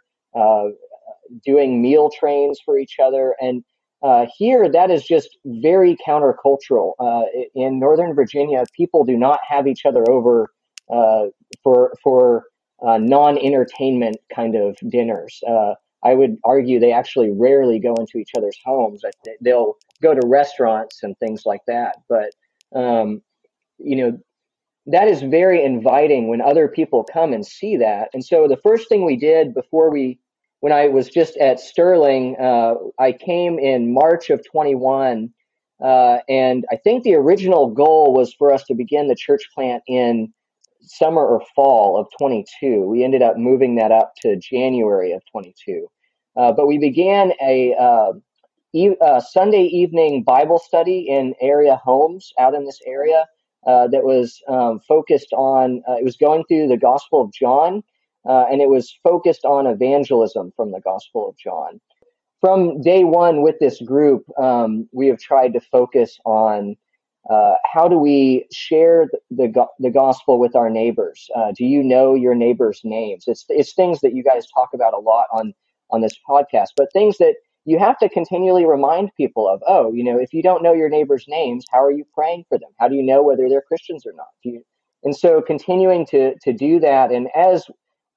doing 1.45 1.83
meal 1.83 2.11
trains 2.11 2.61
for 2.65 2.79
each 2.79 2.97
other. 3.03 3.37
And 3.41 3.65
uh, 4.05 4.27
here, 4.37 4.71
that 4.71 4.91
is 4.91 5.03
just 5.03 5.39
very 5.47 5.97
countercultural. 6.07 6.93
Uh, 7.01 7.23
in 7.55 7.81
Northern 7.81 8.15
Virginia, 8.15 8.65
people 8.77 9.03
do 9.05 9.17
not 9.17 9.41
have 9.49 9.67
each 9.67 9.87
other 9.87 10.09
over 10.11 10.51
uh, 10.93 11.27
for 11.63 11.95
for 12.03 12.45
uh, 12.87 12.99
non-entertainment 12.99 14.19
kind 14.35 14.57
of 14.57 14.77
dinners. 14.91 15.41
Uh, 15.49 15.75
I 16.05 16.15
would 16.15 16.37
argue 16.45 16.79
they 16.79 16.93
actually 16.93 17.31
rarely 17.31 17.79
go 17.79 17.95
into 17.95 18.19
each 18.19 18.33
other's 18.37 18.59
homes. 18.63 19.03
They'll 19.41 19.77
go 20.03 20.15
to 20.15 20.27
restaurants 20.27 21.03
and 21.03 21.19
things 21.19 21.45
like 21.47 21.63
that. 21.67 21.97
But 22.07 22.31
um, 22.79 23.23
you 23.79 23.97
know, 23.97 24.19
that 24.85 25.09
is 25.09 25.23
very 25.23 25.65
inviting 25.65 26.29
when 26.29 26.43
other 26.43 26.69
people 26.69 27.05
come 27.05 27.33
and 27.33 27.47
see 27.47 27.79
that. 27.79 28.11
And 28.13 28.23
so 28.23 28.49
the 28.49 28.59
first 28.59 28.87
thing 28.91 29.07
we 29.07 29.17
did 29.17 29.55
before 29.55 29.91
we 29.91 30.19
when 30.65 30.73
I 30.73 30.89
was 30.89 31.11
just 31.11 31.37
at 31.37 31.61
Sterling, 31.61 32.37
uh, 32.41 32.77
I 32.99 33.13
came 33.13 33.59
in 33.59 33.93
March 33.93 34.31
of 34.31 34.43
21. 34.51 35.29
Uh, 35.85 36.21
and 36.27 36.65
I 36.73 36.77
think 36.77 37.05
the 37.05 37.17
original 37.17 37.69
goal 37.69 38.15
was 38.15 38.33
for 38.33 38.51
us 38.51 38.65
to 38.69 38.75
begin 38.75 39.09
the 39.09 39.15
church 39.15 39.51
plant 39.55 39.83
in 39.87 40.33
summer 40.81 41.21
or 41.21 41.43
fall 41.55 42.01
of 42.01 42.07
22. 42.19 42.81
We 42.81 43.05
ended 43.05 43.21
up 43.21 43.37
moving 43.37 43.75
that 43.75 43.93
up 43.93 44.15
to 44.23 44.37
January 44.37 45.13
of 45.13 45.21
22. 45.31 45.87
Uh, 46.35 46.53
but 46.53 46.67
we 46.67 46.79
began 46.79 47.35
a 47.43 47.75
uh, 47.79 48.13
uh, 49.05 49.21
Sunday 49.21 49.65
evening 49.65 50.23
Bible 50.23 50.59
study 50.59 51.01
in 51.11 51.35
area 51.43 51.77
homes 51.77 52.33
out 52.41 52.55
in 52.55 52.65
this 52.65 52.81
area 52.87 53.27
uh, 53.67 53.87
that 53.89 54.03
was 54.03 54.41
um, 54.49 54.81
focused 54.89 55.35
on, 55.35 55.83
it 55.89 56.05
was 56.05 56.17
going 56.17 56.43
through 56.49 56.69
the 56.69 56.79
Gospel 56.79 57.21
of 57.21 57.35
John 57.35 57.83
uh, 58.29 58.47
and 58.51 58.61
it 58.61 58.69
was 58.69 58.99
focused 59.03 59.45
on 59.45 59.67
evangelism 59.67 60.53
from 60.57 60.73
the 60.73 60.81
Gospel 60.81 61.29
of 61.29 61.37
John. 61.37 61.81
From 62.41 62.83
day 62.83 63.05
one 63.05 63.43
with 63.43 63.59
this 63.59 63.81
group, 63.81 64.25
um, 64.39 64.89
we 64.93 65.07
have 65.09 65.19
tried 65.19 65.55
to 65.55 65.61
focus 65.61 66.19
on 66.25 66.77
uh, 67.31 67.55
how 67.65 67.89
do 67.89 67.99
we 67.99 68.47
share 68.53 69.09
the, 69.31 69.49
the, 69.49 69.67
the 69.79 69.91
gospel 69.91 70.39
with 70.39 70.55
our 70.55 70.69
neighbors? 70.69 71.31
Uh, 71.35 71.53
do 71.57 71.65
you 71.65 71.83
know 71.83 72.15
your 72.15 72.35
neighbors' 72.35 72.83
names? 72.85 73.25
It's, 73.27 73.47
it's 73.49 73.73
things 73.73 74.01
that 74.01 74.15
you 74.15 74.23
guys 74.23 74.47
talk 74.53 74.71
about 74.75 74.93
a 74.93 74.99
lot 74.99 75.27
on, 75.33 75.55
on 75.91 76.03
this 76.03 76.19
podcast, 76.29 76.69
but 76.77 76.93
things 76.93 77.17
that 77.19 77.37
you 77.65 77.79
have 77.79 77.99
to 78.01 78.11
continually 78.11 78.67
remind 78.67 79.15
people 79.17 79.49
of. 79.49 79.63
Oh, 79.67 79.91
you 79.93 80.05
know, 80.05 80.19
if 80.19 80.35
you 80.35 80.43
don't 80.43 80.63
know 80.63 80.75
your 80.75 80.91
neighbors' 80.91 81.25
names, 81.27 81.65
how 81.71 81.83
are 81.83 81.91
you 81.91 82.05
praying 82.15 82.45
for 82.51 82.59
them? 82.59 82.71
How 82.79 82.89
do 82.89 82.95
you 82.95 83.03
know 83.03 83.23
whether 83.23 83.49
they're 83.49 83.63
Christians 83.63 84.05
or 84.05 84.13
not? 84.13 84.27
You, 84.43 84.63
and 85.03 85.17
so 85.17 85.41
continuing 85.41 86.05
to, 86.07 86.35
to 86.41 86.53
do 86.53 86.79
that. 86.81 87.11
And 87.11 87.29
as 87.35 87.65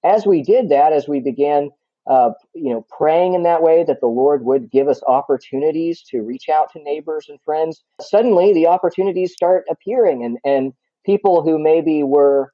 as 0.07 0.25
we 0.25 0.41
did 0.41 0.69
that, 0.69 0.93
as 0.93 1.07
we 1.07 1.19
began, 1.19 1.69
uh, 2.09 2.31
you 2.53 2.73
know, 2.73 2.85
praying 2.97 3.33
in 3.33 3.43
that 3.43 3.61
way 3.61 3.83
that 3.83 3.99
the 4.01 4.07
Lord 4.07 4.45
would 4.45 4.71
give 4.71 4.87
us 4.87 5.01
opportunities 5.07 6.03
to 6.11 6.21
reach 6.21 6.49
out 6.49 6.71
to 6.73 6.83
neighbors 6.83 7.27
and 7.29 7.39
friends, 7.43 7.83
suddenly 8.01 8.53
the 8.53 8.67
opportunities 8.67 9.33
start 9.33 9.65
appearing, 9.69 10.23
and 10.23 10.37
and 10.45 10.73
people 11.05 11.43
who 11.43 11.59
maybe 11.59 12.03
were 12.03 12.51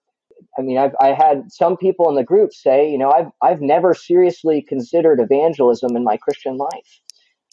I 0.57 0.61
mean, 0.61 0.77
I've 0.77 0.95
I 1.01 1.13
had 1.13 1.51
some 1.51 1.77
people 1.77 2.09
in 2.09 2.15
the 2.15 2.23
group 2.23 2.53
say, 2.53 2.89
you 2.91 2.97
know, 2.97 3.11
I've 3.11 3.31
I've 3.41 3.61
never 3.61 3.93
seriously 3.93 4.61
considered 4.61 5.19
evangelism 5.19 5.95
in 5.95 6.03
my 6.03 6.17
Christian 6.17 6.57
life, 6.57 7.01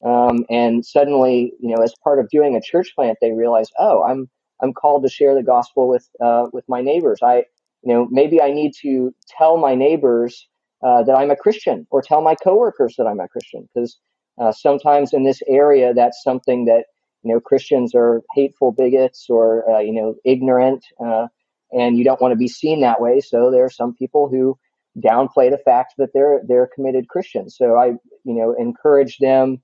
um, 0.04 0.44
and 0.50 0.84
suddenly, 0.84 1.52
you 1.60 1.74
know, 1.74 1.82
as 1.82 1.94
part 2.04 2.18
of 2.18 2.28
doing 2.30 2.56
a 2.56 2.60
church 2.60 2.94
plant, 2.94 3.18
they 3.20 3.32
realize, 3.32 3.68
oh, 3.78 4.02
I'm 4.04 4.28
I'm 4.62 4.72
called 4.74 5.02
to 5.04 5.08
share 5.08 5.34
the 5.34 5.42
gospel 5.42 5.88
with 5.88 6.08
uh, 6.22 6.46
with 6.52 6.64
my 6.68 6.82
neighbors. 6.82 7.20
I 7.22 7.44
you 7.82 7.92
know, 7.92 8.08
maybe 8.10 8.40
I 8.40 8.52
need 8.52 8.72
to 8.82 9.14
tell 9.38 9.56
my 9.56 9.74
neighbors 9.74 10.48
uh, 10.84 11.02
that 11.04 11.14
I'm 11.14 11.30
a 11.30 11.36
Christian 11.36 11.86
or 11.90 12.02
tell 12.02 12.22
my 12.22 12.34
coworkers 12.34 12.94
that 12.98 13.06
I'm 13.06 13.20
a 13.20 13.28
Christian 13.28 13.68
because 13.74 13.98
uh, 14.40 14.52
sometimes 14.52 15.12
in 15.12 15.24
this 15.24 15.42
area 15.48 15.92
that's 15.94 16.22
something 16.22 16.64
that 16.66 16.84
you 17.22 17.32
know 17.32 17.40
Christians 17.40 17.94
are 17.94 18.22
hateful 18.34 18.72
bigots 18.72 19.26
or 19.28 19.70
uh, 19.70 19.80
you 19.80 19.92
know 19.92 20.14
ignorant, 20.24 20.84
uh, 21.04 21.26
and 21.72 21.98
you 21.98 22.04
don't 22.04 22.20
want 22.20 22.32
to 22.32 22.36
be 22.38 22.48
seen 22.48 22.80
that 22.80 23.00
way. 23.00 23.20
So 23.20 23.50
there 23.50 23.64
are 23.64 23.70
some 23.70 23.94
people 23.94 24.28
who 24.28 24.58
downplay 24.98 25.50
the 25.50 25.60
fact 25.64 25.94
that 25.98 26.10
they're 26.14 26.40
they're 26.48 26.70
committed 26.74 27.08
Christians. 27.08 27.56
So 27.56 27.76
I 27.76 27.88
you 28.24 28.34
know 28.34 28.54
encourage 28.58 29.18
them 29.18 29.62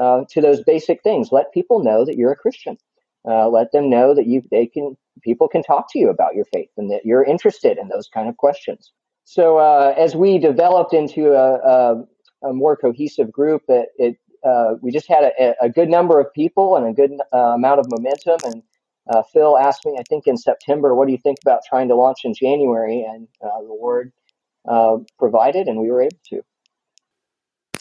uh, 0.00 0.22
to 0.30 0.40
those 0.40 0.62
basic 0.62 1.02
things. 1.02 1.30
Let 1.32 1.52
people 1.52 1.82
know 1.82 2.04
that 2.04 2.16
you're 2.16 2.32
a 2.32 2.36
Christian. 2.36 2.76
Uh, 3.26 3.48
let 3.48 3.72
them 3.72 3.90
know 3.90 4.14
that 4.14 4.26
you 4.26 4.42
they 4.50 4.66
can 4.66 4.96
people 5.22 5.48
can 5.48 5.62
talk 5.62 5.90
to 5.92 5.98
you 5.98 6.10
about 6.10 6.34
your 6.34 6.44
faith 6.46 6.70
and 6.76 6.90
that 6.90 7.04
you're 7.04 7.24
interested 7.24 7.78
in 7.78 7.88
those 7.88 8.08
kind 8.08 8.28
of 8.28 8.36
questions. 8.36 8.92
So 9.24 9.58
uh, 9.58 9.94
as 9.96 10.16
we 10.16 10.38
developed 10.38 10.92
into 10.92 11.34
a, 11.34 11.54
a, 11.54 12.48
a 12.48 12.52
more 12.52 12.76
cohesive 12.76 13.30
group, 13.30 13.62
it, 13.68 13.88
it 13.96 14.16
uh, 14.44 14.74
we 14.80 14.90
just 14.90 15.08
had 15.08 15.22
a, 15.38 15.54
a, 15.60 15.68
good 15.68 15.88
number 15.88 16.18
of 16.18 16.32
people 16.32 16.76
and 16.76 16.86
a 16.86 16.92
good 16.92 17.12
uh, 17.32 17.52
amount 17.54 17.78
of 17.78 17.86
momentum. 17.90 18.38
And 18.44 18.62
uh, 19.08 19.22
Phil 19.32 19.58
asked 19.58 19.84
me, 19.84 19.96
I 19.98 20.02
think 20.08 20.26
in 20.26 20.36
September, 20.36 20.94
what 20.94 21.06
do 21.06 21.12
you 21.12 21.18
think 21.18 21.38
about 21.44 21.60
trying 21.68 21.88
to 21.88 21.94
launch 21.94 22.20
in 22.24 22.34
January? 22.34 23.06
And 23.08 23.28
uh, 23.42 23.60
the 23.60 23.68
Lord 23.68 24.12
uh, 24.68 24.96
provided, 25.18 25.68
and 25.68 25.78
we 25.78 25.90
were 25.90 26.02
able 26.02 26.18
to. 26.30 26.42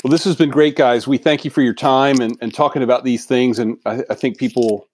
Well, 0.03 0.11
this 0.11 0.23
has 0.25 0.35
been 0.35 0.49
great, 0.49 0.75
guys. 0.75 1.07
We 1.07 1.17
thank 1.17 1.43
you 1.43 1.51
for 1.51 1.61
your 1.61 1.73
time 1.73 2.21
and, 2.21 2.37
and 2.41 2.53
talking 2.53 2.83
about 2.83 3.03
these 3.03 3.25
things. 3.25 3.57
And 3.57 3.77
I, 3.85 4.03
I 4.09 4.15
think 4.15 4.37
people, 4.37 4.87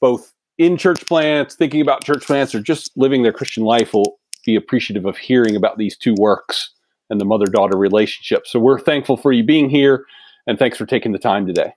both 0.00 0.32
in 0.58 0.76
church 0.76 1.06
plants, 1.06 1.54
thinking 1.54 1.80
about 1.80 2.04
church 2.04 2.26
plants, 2.26 2.54
or 2.54 2.60
just 2.60 2.94
living 2.96 3.22
their 3.22 3.32
Christian 3.32 3.64
life 3.64 3.94
will 3.94 4.18
be 4.44 4.56
appreciative 4.56 5.06
of 5.06 5.16
hearing 5.16 5.56
about 5.56 5.78
these 5.78 5.96
two 5.96 6.14
works 6.18 6.70
and 7.10 7.20
the 7.20 7.24
mother 7.24 7.46
daughter 7.46 7.76
relationship. 7.76 8.46
So 8.46 8.60
we're 8.60 8.78
thankful 8.78 9.16
for 9.16 9.32
you 9.32 9.42
being 9.42 9.68
here, 9.68 10.06
and 10.46 10.56
thanks 10.58 10.78
for 10.78 10.86
taking 10.86 11.10
the 11.12 11.18
time 11.18 11.46
today. 11.46 11.74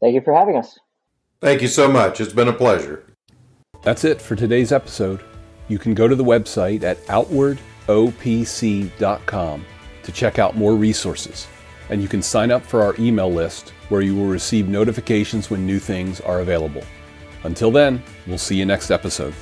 Thank 0.00 0.14
you 0.14 0.20
for 0.20 0.34
having 0.34 0.56
us. 0.56 0.78
Thank 1.40 1.62
you 1.62 1.68
so 1.68 1.90
much. 1.90 2.20
It's 2.20 2.32
been 2.32 2.48
a 2.48 2.52
pleasure. 2.52 3.04
That's 3.82 4.04
it 4.04 4.20
for 4.20 4.36
today's 4.36 4.72
episode. 4.72 5.20
You 5.68 5.78
can 5.78 5.94
go 5.94 6.08
to 6.08 6.14
the 6.14 6.24
website 6.24 6.82
at 6.82 6.98
outwardopc.com 7.06 9.64
to 10.02 10.12
check 10.12 10.38
out 10.38 10.56
more 10.56 10.74
resources. 10.74 11.46
And 11.90 12.00
you 12.00 12.08
can 12.08 12.22
sign 12.22 12.50
up 12.50 12.62
for 12.62 12.82
our 12.82 12.94
email 12.98 13.30
list 13.30 13.74
where 13.88 14.00
you 14.00 14.14
will 14.14 14.24
receive 14.26 14.68
notifications 14.68 15.50
when 15.50 15.66
new 15.66 15.78
things 15.78 16.20
are 16.22 16.40
available. 16.40 16.82
Until 17.44 17.70
then, 17.70 18.02
we'll 18.26 18.38
see 18.38 18.56
you 18.56 18.66
next 18.66 18.90
episode. 18.90 19.34